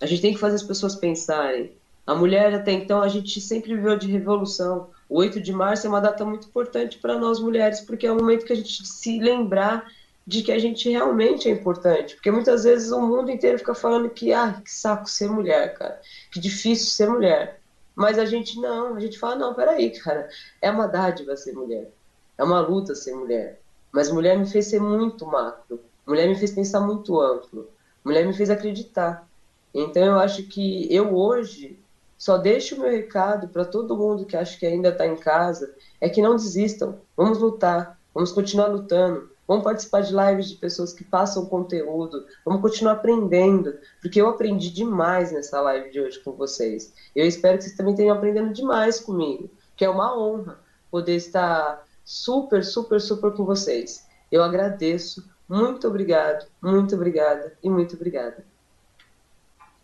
A 0.00 0.06
gente 0.06 0.22
tem 0.22 0.34
que 0.34 0.40
fazer 0.40 0.56
as 0.56 0.62
pessoas 0.62 0.96
pensarem. 0.96 1.72
A 2.06 2.14
mulher, 2.14 2.54
até 2.54 2.72
então, 2.72 3.02
a 3.02 3.08
gente 3.08 3.40
sempre 3.40 3.74
viveu 3.74 3.96
de 3.96 4.10
revolução. 4.10 4.90
O 5.08 5.18
8 5.18 5.40
de 5.40 5.52
março 5.52 5.86
é 5.86 5.90
uma 5.90 6.00
data 6.00 6.24
muito 6.24 6.48
importante 6.48 6.98
para 6.98 7.18
nós 7.18 7.38
mulheres, 7.38 7.80
porque 7.80 8.06
é 8.06 8.12
o 8.12 8.16
momento 8.16 8.46
que 8.46 8.52
a 8.52 8.56
gente 8.56 8.86
se 8.86 9.20
lembrar 9.20 9.86
de 10.28 10.42
que 10.42 10.52
a 10.52 10.58
gente 10.58 10.90
realmente 10.90 11.48
é 11.48 11.52
importante. 11.52 12.14
Porque 12.14 12.30
muitas 12.30 12.64
vezes 12.64 12.92
o 12.92 13.00
mundo 13.00 13.30
inteiro 13.30 13.56
fica 13.56 13.74
falando 13.74 14.10
que, 14.10 14.30
ah, 14.30 14.60
que 14.62 14.70
saco 14.70 15.08
ser 15.08 15.30
mulher, 15.30 15.72
cara. 15.72 15.98
Que 16.30 16.38
difícil 16.38 16.88
ser 16.88 17.08
mulher. 17.08 17.62
Mas 17.94 18.18
a 18.18 18.26
gente 18.26 18.60
não, 18.60 18.94
a 18.94 19.00
gente 19.00 19.18
fala, 19.18 19.36
não, 19.36 19.54
peraí, 19.54 19.88
cara. 19.98 20.28
É 20.60 20.70
uma 20.70 20.86
dádiva 20.86 21.34
ser 21.34 21.54
mulher. 21.54 21.90
É 22.36 22.44
uma 22.44 22.60
luta 22.60 22.94
ser 22.94 23.14
mulher. 23.14 23.58
Mas 23.90 24.12
mulher 24.12 24.38
me 24.38 24.46
fez 24.46 24.66
ser 24.66 24.82
muito 24.82 25.24
macro. 25.24 25.80
Mulher 26.06 26.28
me 26.28 26.34
fez 26.34 26.50
pensar 26.50 26.80
muito 26.80 27.18
amplo. 27.18 27.66
Mulher 28.04 28.26
me 28.26 28.34
fez 28.34 28.50
acreditar. 28.50 29.26
Então 29.72 30.04
eu 30.04 30.18
acho 30.18 30.42
que 30.42 30.94
eu 30.94 31.14
hoje 31.14 31.80
só 32.18 32.36
deixo 32.36 32.74
o 32.74 32.80
meu 32.80 32.90
recado 32.90 33.48
para 33.48 33.64
todo 33.64 33.96
mundo 33.96 34.26
que 34.26 34.36
acha 34.36 34.58
que 34.58 34.66
ainda 34.66 34.90
está 34.90 35.06
em 35.06 35.16
casa, 35.16 35.74
é 35.98 36.08
que 36.10 36.20
não 36.20 36.36
desistam. 36.36 37.00
Vamos 37.16 37.38
lutar, 37.38 37.98
vamos 38.12 38.30
continuar 38.30 38.66
lutando, 38.66 39.30
Vamos 39.48 39.64
participar 39.64 40.02
de 40.02 40.14
lives 40.14 40.50
de 40.50 40.56
pessoas 40.56 40.92
que 40.92 41.02
passam 41.02 41.46
conteúdo. 41.46 42.26
Vamos 42.44 42.60
continuar 42.60 42.92
aprendendo, 42.92 43.78
porque 44.02 44.20
eu 44.20 44.28
aprendi 44.28 44.70
demais 44.70 45.32
nessa 45.32 45.58
live 45.62 45.90
de 45.90 45.98
hoje 46.02 46.20
com 46.20 46.32
vocês. 46.32 46.92
Eu 47.16 47.26
espero 47.26 47.56
que 47.56 47.64
vocês 47.64 47.76
também 47.76 47.94
tenham 47.94 48.14
aprendendo 48.14 48.52
demais 48.52 49.00
comigo, 49.00 49.48
que 49.74 49.86
é 49.86 49.88
uma 49.88 50.14
honra 50.14 50.60
poder 50.90 51.16
estar 51.16 51.82
super, 52.04 52.62
super, 52.62 53.00
super 53.00 53.32
com 53.32 53.46
vocês. 53.46 54.06
Eu 54.30 54.42
agradeço. 54.42 55.26
Muito 55.48 55.88
obrigado, 55.88 56.46
muito 56.60 56.94
obrigada 56.94 57.56
e 57.62 57.70
muito 57.70 57.96
obrigada. 57.96 58.44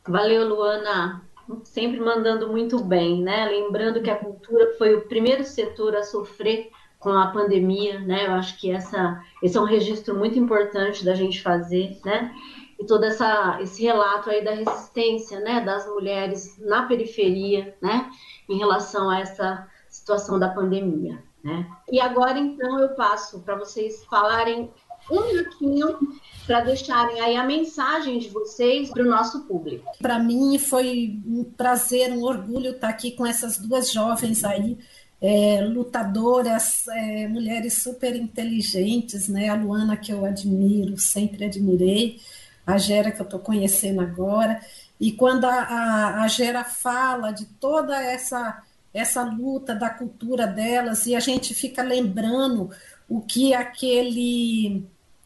Valeu, 0.07 0.47
Luana. 0.47 1.23
Sempre 1.63 2.01
mandando 2.01 2.49
muito 2.49 2.83
bem, 2.85 3.23
né? 3.23 3.47
Lembrando 3.47 4.03
que 4.03 4.11
a 4.11 4.19
cultura 4.19 4.75
foi 4.77 4.95
o 4.95 5.09
primeiro 5.09 5.45
setor 5.45 5.97
a 5.97 6.03
sofrer 6.03 6.71
com 7.05 7.11
a 7.11 7.27
pandemia, 7.27 8.01
né? 8.01 8.27
Eu 8.27 8.33
acho 8.33 8.59
que 8.59 8.71
essa, 8.71 9.23
esse 9.43 9.59
é 9.59 9.61
um 9.61 9.67
registro 9.67 10.17
muito 10.17 10.39
importante 10.39 11.05
da 11.05 11.15
gente 11.15 11.43
fazer, 11.43 12.01
né? 12.03 12.35
E 12.81 12.87
todo 12.87 13.05
essa, 13.05 13.59
esse 13.61 13.83
relato 13.83 14.31
aí 14.31 14.43
da 14.43 14.53
resistência, 14.53 15.39
né, 15.39 15.61
das 15.61 15.87
mulheres 15.87 16.59
na 16.59 16.87
periferia, 16.87 17.77
né, 17.81 18.11
em 18.49 18.59
relação 18.59 19.09
a 19.09 19.21
essa 19.21 19.69
situação 19.89 20.39
da 20.41 20.49
pandemia, 20.49 21.23
né? 21.45 21.71
E 21.93 22.01
agora, 22.01 22.39
então, 22.39 22.81
eu 22.81 22.89
passo 22.95 23.41
para 23.41 23.55
vocês 23.55 24.03
falarem 24.07 24.73
um 25.11 25.27
minutinho 25.27 25.99
para 26.47 26.63
deixarem 26.63 27.21
aí 27.21 27.37
a 27.37 27.45
mensagem 27.45 28.19
de 28.19 28.31
vocês 28.31 28.91
para 28.91 29.03
o 29.03 29.09
nosso 29.09 29.47
público. 29.47 29.93
Para 30.01 30.19
mim 30.19 30.59
foi 30.59 31.21
um 31.27 31.45
prazer, 31.45 32.11
um 32.13 32.23
orgulho 32.23 32.71
estar 32.71 32.89
aqui 32.89 33.11
com 33.13 33.27
essas 33.27 33.59
duas 33.59 33.93
jovens 33.93 34.43
aí 34.43 34.79
é, 35.27 35.63
lutadoras, 35.63 36.87
é, 36.89 37.27
mulheres 37.27 37.83
super 37.83 38.15
inteligentes, 38.15 39.27
né? 39.27 39.49
A 39.49 39.55
Luana, 39.55 39.97
que 39.97 40.13
eu 40.13 40.23
admiro, 40.23 40.99
sempre 40.99 41.47
admirei, 41.47 42.21
a 42.67 42.77
Gera, 42.77 43.11
que 43.11 43.23
eu 43.23 43.25
estou 43.25 43.41
conhecendo 43.41 44.03
agora. 44.03 44.61
E 45.01 45.13
quando 45.13 45.47
a, 45.47 45.55
a, 45.55 46.23
a 46.25 46.29
Gera 46.29 46.63
fala 46.63 47.31
de 47.31 47.47
toda 47.47 47.99
essa, 48.03 48.63
essa 48.93 49.23
luta 49.23 49.75
da 49.75 49.89
cultura 49.89 50.47
delas, 50.47 51.07
e 51.07 51.17
a 51.17 51.21
gente 51.21 51.55
fica 51.55 51.83
lembrando 51.83 52.71
o 53.09 53.23
que 53.23 53.55
aquele 53.55 54.85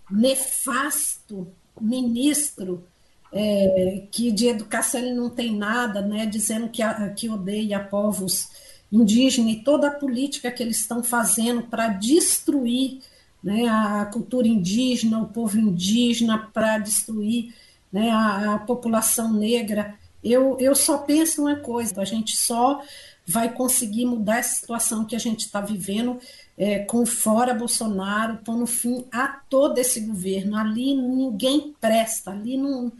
nefasto 0.09 1.49
ministro 1.81 2.87
é, 3.33 4.05
que 4.13 4.31
de 4.31 4.47
educação 4.47 5.01
ele 5.01 5.13
não 5.13 5.29
tem 5.29 5.57
nada, 5.57 6.01
né, 6.03 6.25
dizendo 6.25 6.69
que, 6.69 6.83
que 7.17 7.29
odeia 7.29 7.81
povos 7.81 8.49
indígena 8.91 9.51
e 9.51 9.63
toda 9.63 9.89
a 9.89 9.95
política 9.95 10.51
que 10.51 10.63
eles 10.63 10.81
estão 10.81 11.03
fazendo 11.03 11.63
para 11.63 11.89
destruir 11.89 13.01
né, 13.43 13.69
a 13.69 14.07
cultura 14.07 14.49
indígena, 14.49 15.21
o 15.21 15.29
povo 15.29 15.59
indígena, 15.59 16.51
para 16.53 16.79
destruir 16.79 17.55
né, 17.93 18.11
a, 18.11 18.55
a, 18.55 18.59
população 18.59 19.33
negra. 19.33 19.95
Eu, 20.25 20.57
eu 20.59 20.75
só 20.75 20.99
penso 20.99 21.43
uma 21.43 21.57
coisa: 21.57 22.01
a 22.01 22.05
gente 22.05 22.37
só 22.37 22.83
vai 23.27 23.53
conseguir 23.53 24.07
mudar 24.07 24.39
essa 24.39 24.57
situação 24.61 25.05
que 25.05 25.15
a 25.15 25.19
gente 25.19 25.41
está 25.41 25.61
vivendo 25.61 26.19
é, 26.57 26.81
com 26.81 27.05
fora 27.05 27.55
Bolsonaro, 27.55 28.39
pondo 28.39 28.67
fim 28.67 29.05
a 29.13 29.29
todo 29.49 29.79
esse 29.79 30.01
governo. 30.01 30.57
Ali 30.57 30.95
ninguém 30.95 31.75
presta, 31.81 32.31
ali 32.31 32.57
não. 32.57 32.91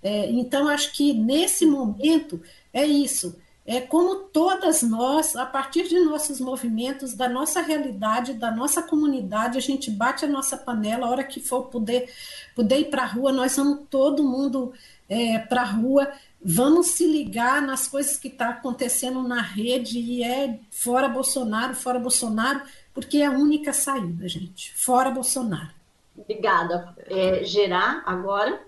É, 0.00 0.30
então, 0.30 0.68
acho 0.68 0.92
que 0.92 1.12
nesse 1.12 1.66
momento 1.66 2.40
é 2.72 2.86
isso 2.86 3.34
é 3.68 3.82
como 3.82 4.16
todas 4.16 4.82
nós, 4.82 5.36
a 5.36 5.44
partir 5.44 5.86
de 5.86 6.00
nossos 6.00 6.40
movimentos, 6.40 7.12
da 7.12 7.28
nossa 7.28 7.60
realidade, 7.60 8.32
da 8.32 8.50
nossa 8.50 8.82
comunidade, 8.82 9.58
a 9.58 9.60
gente 9.60 9.90
bate 9.90 10.24
a 10.24 10.28
nossa 10.28 10.56
panela, 10.56 11.06
a 11.06 11.10
hora 11.10 11.22
que 11.22 11.38
for 11.38 11.64
poder, 11.64 12.10
poder 12.56 12.78
ir 12.78 12.84
para 12.86 13.02
a 13.02 13.06
rua, 13.06 13.30
nós 13.30 13.56
vamos 13.56 13.80
todo 13.90 14.24
mundo 14.24 14.72
é, 15.06 15.38
para 15.38 15.60
a 15.60 15.66
rua, 15.66 16.10
vamos 16.42 16.92
se 16.92 17.06
ligar 17.06 17.60
nas 17.60 17.86
coisas 17.86 18.16
que 18.16 18.28
estão 18.28 18.46
tá 18.46 18.54
acontecendo 18.54 19.22
na 19.22 19.42
rede, 19.42 19.98
e 19.98 20.24
é 20.24 20.58
fora 20.70 21.06
Bolsonaro, 21.06 21.74
fora 21.74 21.98
Bolsonaro, 21.98 22.62
porque 22.94 23.18
é 23.18 23.26
a 23.26 23.32
única 23.32 23.74
saída, 23.74 24.26
gente, 24.26 24.72
fora 24.76 25.10
Bolsonaro. 25.10 25.76
Obrigada. 26.16 26.96
É, 27.06 27.44
gerar 27.44 28.02
agora 28.06 28.66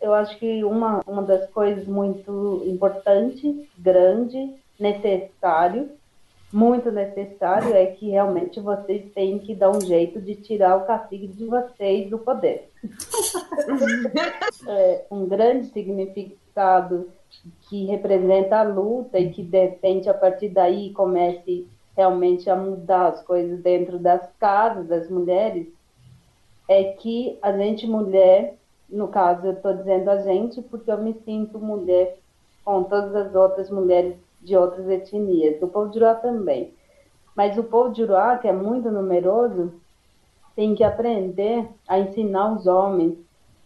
eu 0.00 0.14
acho 0.14 0.38
que 0.38 0.62
uma, 0.64 1.02
uma 1.06 1.22
das 1.22 1.48
coisas 1.50 1.86
muito 1.86 2.62
importantes, 2.66 3.66
grande, 3.78 4.54
necessário, 4.78 5.90
muito 6.52 6.90
necessário, 6.90 7.74
é 7.74 7.86
que 7.86 8.10
realmente 8.10 8.60
vocês 8.60 9.10
têm 9.12 9.38
que 9.38 9.54
dar 9.54 9.70
um 9.70 9.80
jeito 9.80 10.20
de 10.20 10.34
tirar 10.36 10.76
o 10.76 10.86
cacique 10.86 11.26
de 11.26 11.44
vocês 11.44 12.08
do 12.08 12.18
poder. 12.18 12.70
é 14.68 15.04
um 15.10 15.26
grande 15.26 15.66
significado 15.68 17.08
que 17.68 17.84
representa 17.86 18.58
a 18.58 18.62
luta 18.62 19.18
e 19.18 19.30
que 19.32 19.42
de 19.42 19.60
repente 19.60 20.08
a 20.08 20.14
partir 20.14 20.48
daí 20.48 20.92
comece 20.92 21.66
realmente 21.96 22.48
a 22.48 22.56
mudar 22.56 23.08
as 23.08 23.22
coisas 23.22 23.60
dentro 23.60 23.98
das 23.98 24.22
casas 24.38 24.86
das 24.86 25.10
mulheres 25.10 25.66
é 26.68 26.84
que 26.84 27.38
a 27.40 27.52
gente 27.52 27.86
mulher 27.86 28.56
no 28.88 29.08
caso, 29.08 29.46
eu 29.46 29.52
estou 29.52 29.74
dizendo 29.74 30.10
a 30.10 30.18
gente 30.22 30.62
porque 30.62 30.90
eu 30.90 30.98
me 30.98 31.14
sinto 31.24 31.58
mulher 31.58 32.18
com 32.64 32.84
todas 32.84 33.14
as 33.14 33.34
outras 33.34 33.70
mulheres 33.70 34.16
de 34.42 34.56
outras 34.56 34.88
etnias, 34.88 35.58
do 35.60 35.68
povo 35.68 35.90
de 35.90 35.98
lá 35.98 36.14
também. 36.14 36.72
Mas 37.34 37.58
o 37.58 37.64
povo 37.64 37.92
de 37.92 38.02
Uruá, 38.02 38.38
que 38.38 38.48
é 38.48 38.52
muito 38.52 38.90
numeroso, 38.90 39.72
tem 40.54 40.74
que 40.74 40.82
aprender 40.82 41.68
a 41.86 41.98
ensinar 41.98 42.54
os 42.54 42.66
homens 42.66 43.18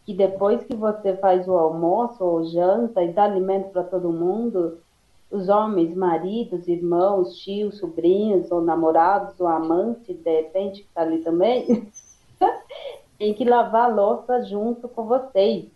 que 0.04 0.14
depois 0.14 0.64
que 0.64 0.74
você 0.74 1.16
faz 1.16 1.46
o 1.46 1.52
almoço 1.52 2.24
ou 2.24 2.44
janta 2.44 3.02
e 3.02 3.12
dá 3.12 3.24
alimento 3.24 3.70
para 3.70 3.84
todo 3.84 4.12
mundo, 4.12 4.78
os 5.30 5.48
homens, 5.48 5.94
maridos, 5.94 6.66
irmãos, 6.66 7.36
tios, 7.38 7.78
sobrinhos, 7.78 8.50
ou 8.50 8.60
namorados, 8.60 9.38
ou 9.38 9.46
amantes, 9.46 10.16
de 10.16 10.36
repente, 10.36 10.82
que 10.82 10.88
está 10.88 11.02
ali 11.02 11.18
também, 11.18 11.88
tem 13.20 13.34
que 13.34 13.44
lavar 13.44 13.90
a 13.90 13.94
louça 13.94 14.42
junto 14.46 14.88
com 14.88 15.04
vocês. 15.04 15.66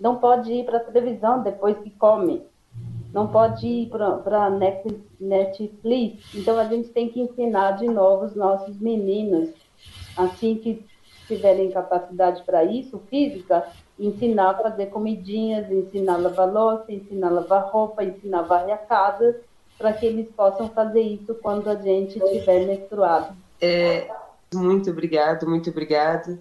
Não 0.00 0.16
pode 0.16 0.52
ir 0.52 0.64
para 0.64 0.78
a 0.78 0.84
televisão 0.84 1.40
depois 1.40 1.78
que 1.78 1.90
come. 1.90 2.42
Não 3.12 3.28
pode 3.28 3.64
ir 3.64 3.88
para 3.88 4.50
Netflix. 5.20 6.34
Então 6.34 6.58
a 6.58 6.64
gente 6.64 6.88
tem 6.88 7.08
que 7.08 7.20
ensinar 7.20 7.76
de 7.76 7.86
novo 7.86 8.24
os 8.24 8.34
nossos 8.34 8.76
meninos, 8.80 9.50
assim 10.16 10.56
que 10.56 10.84
tiverem 11.28 11.70
capacidade 11.70 12.42
para 12.42 12.64
isso, 12.64 13.00
física, 13.08 13.68
ensinar 13.96 14.50
a 14.50 14.54
fazer 14.58 14.86
comidinhas, 14.86 15.70
ensinar 15.70 16.14
a 16.14 16.18
lavar 16.18 16.52
louça, 16.52 16.92
ensinar 16.92 17.28
a 17.28 17.34
lavar 17.34 17.70
roupa, 17.70 18.02
ensinar 18.02 18.40
a 18.40 18.42
varrer 18.42 18.74
a 18.74 18.78
casa, 18.78 19.40
para 19.78 19.92
que 19.92 20.06
eles 20.06 20.28
possam 20.34 20.68
fazer 20.70 21.02
isso 21.02 21.36
quando 21.36 21.70
a 21.70 21.76
gente 21.76 22.18
estiver 22.18 22.66
menstruado. 22.66 23.32
É, 23.60 24.10
muito 24.52 24.90
obrigado, 24.90 25.48
muito 25.48 25.70
obrigado. 25.70 26.36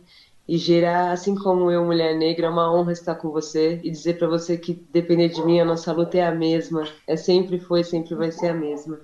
E 0.50 0.58
gerar, 0.58 1.12
assim 1.12 1.36
como 1.36 1.70
eu, 1.70 1.86
mulher 1.86 2.18
negra, 2.18 2.48
é 2.48 2.50
uma 2.50 2.74
honra 2.74 2.92
estar 2.92 3.14
com 3.14 3.30
você 3.30 3.80
e 3.84 3.92
dizer 3.92 4.18
para 4.18 4.28
você 4.28 4.58
que, 4.58 4.74
depender 4.74 5.30
de 5.30 5.46
mim, 5.46 5.60
a 5.60 5.64
nossa 5.64 5.94
luta 5.94 6.18
é 6.18 6.26
a 6.26 6.34
mesma. 6.34 6.88
É 7.06 7.16
sempre 7.16 7.60
foi, 7.60 7.84
sempre 7.84 8.16
vai 8.16 8.32
ser 8.32 8.48
a 8.48 8.54
mesma. 8.56 9.00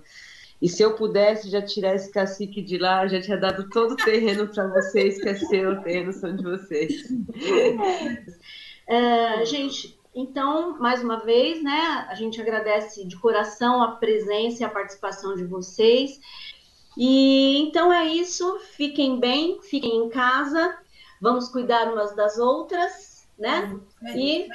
E 0.60 0.68
se 0.68 0.82
eu 0.82 0.96
pudesse 0.96 1.52
já 1.52 1.62
tirar 1.62 1.94
esse 1.94 2.12
cacique 2.12 2.64
de 2.64 2.80
lá, 2.80 3.06
já 3.06 3.22
tinha 3.22 3.38
dado 3.38 3.70
todo 3.70 3.92
o 3.92 3.96
terreno 3.96 4.48
para 4.48 4.68
vocês, 4.70 5.22
que 5.22 5.30
é 5.30 5.36
seu, 5.36 5.74
o 5.74 5.84
terreno 5.84 6.12
são 6.14 6.36
de 6.36 6.44
vocês. 6.44 7.04
É, 8.88 9.44
gente, 9.46 10.00
então, 10.14 10.78
mais 10.78 11.04
uma 11.04 11.18
vez, 11.26 11.64
né, 11.64 12.06
a 12.08 12.14
gente 12.14 12.40
agradece 12.40 13.04
de 13.04 13.18
coração 13.18 13.82
a 13.82 13.94
presença 13.94 14.62
e 14.62 14.64
a 14.64 14.70
participação 14.70 15.36
de 15.36 15.44
vocês. 15.44 16.20
E 16.96 17.58
então 17.58 17.92
é 17.92 18.06
isso, 18.06 18.60
fiquem 18.78 19.20
bem, 19.20 19.60
fiquem 19.64 20.06
em 20.06 20.10
casa, 20.10 20.78
vamos 21.26 21.50
cuidar 21.50 21.92
umas 21.92 22.16
das 22.16 22.38
outras 22.38 23.16
né? 23.38 23.76
E 24.16 24.48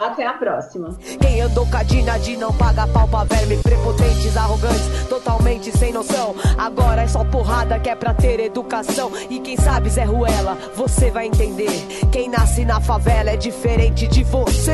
até 0.00 0.26
a 0.26 0.34
próxima. 0.34 0.96
Quem 1.20 1.40
andou 1.40 1.66
cadina 1.68 2.18
de 2.18 2.36
não 2.36 2.52
paga 2.52 2.86
pau 2.86 3.08
pra 3.08 3.24
verme, 3.24 3.56
prepotentes, 3.60 4.36
arrogantes, 4.36 5.08
totalmente 5.08 5.76
sem 5.76 5.92
noção. 5.92 6.34
Agora 6.56 7.02
é 7.02 7.08
só 7.08 7.24
porrada 7.24 7.80
que 7.80 7.90
é 7.90 7.96
pra 7.96 8.14
ter 8.14 8.38
educação. 8.38 9.10
E 9.28 9.40
quem 9.40 9.56
sabe, 9.56 9.90
Zé 9.90 10.04
Ruela, 10.04 10.54
você 10.76 11.10
vai 11.10 11.26
entender. 11.26 11.70
Quem 12.12 12.28
nasce 12.28 12.64
na 12.64 12.80
favela 12.80 13.30
é 13.30 13.36
diferente 13.36 14.06
de 14.06 14.22
você. 14.22 14.70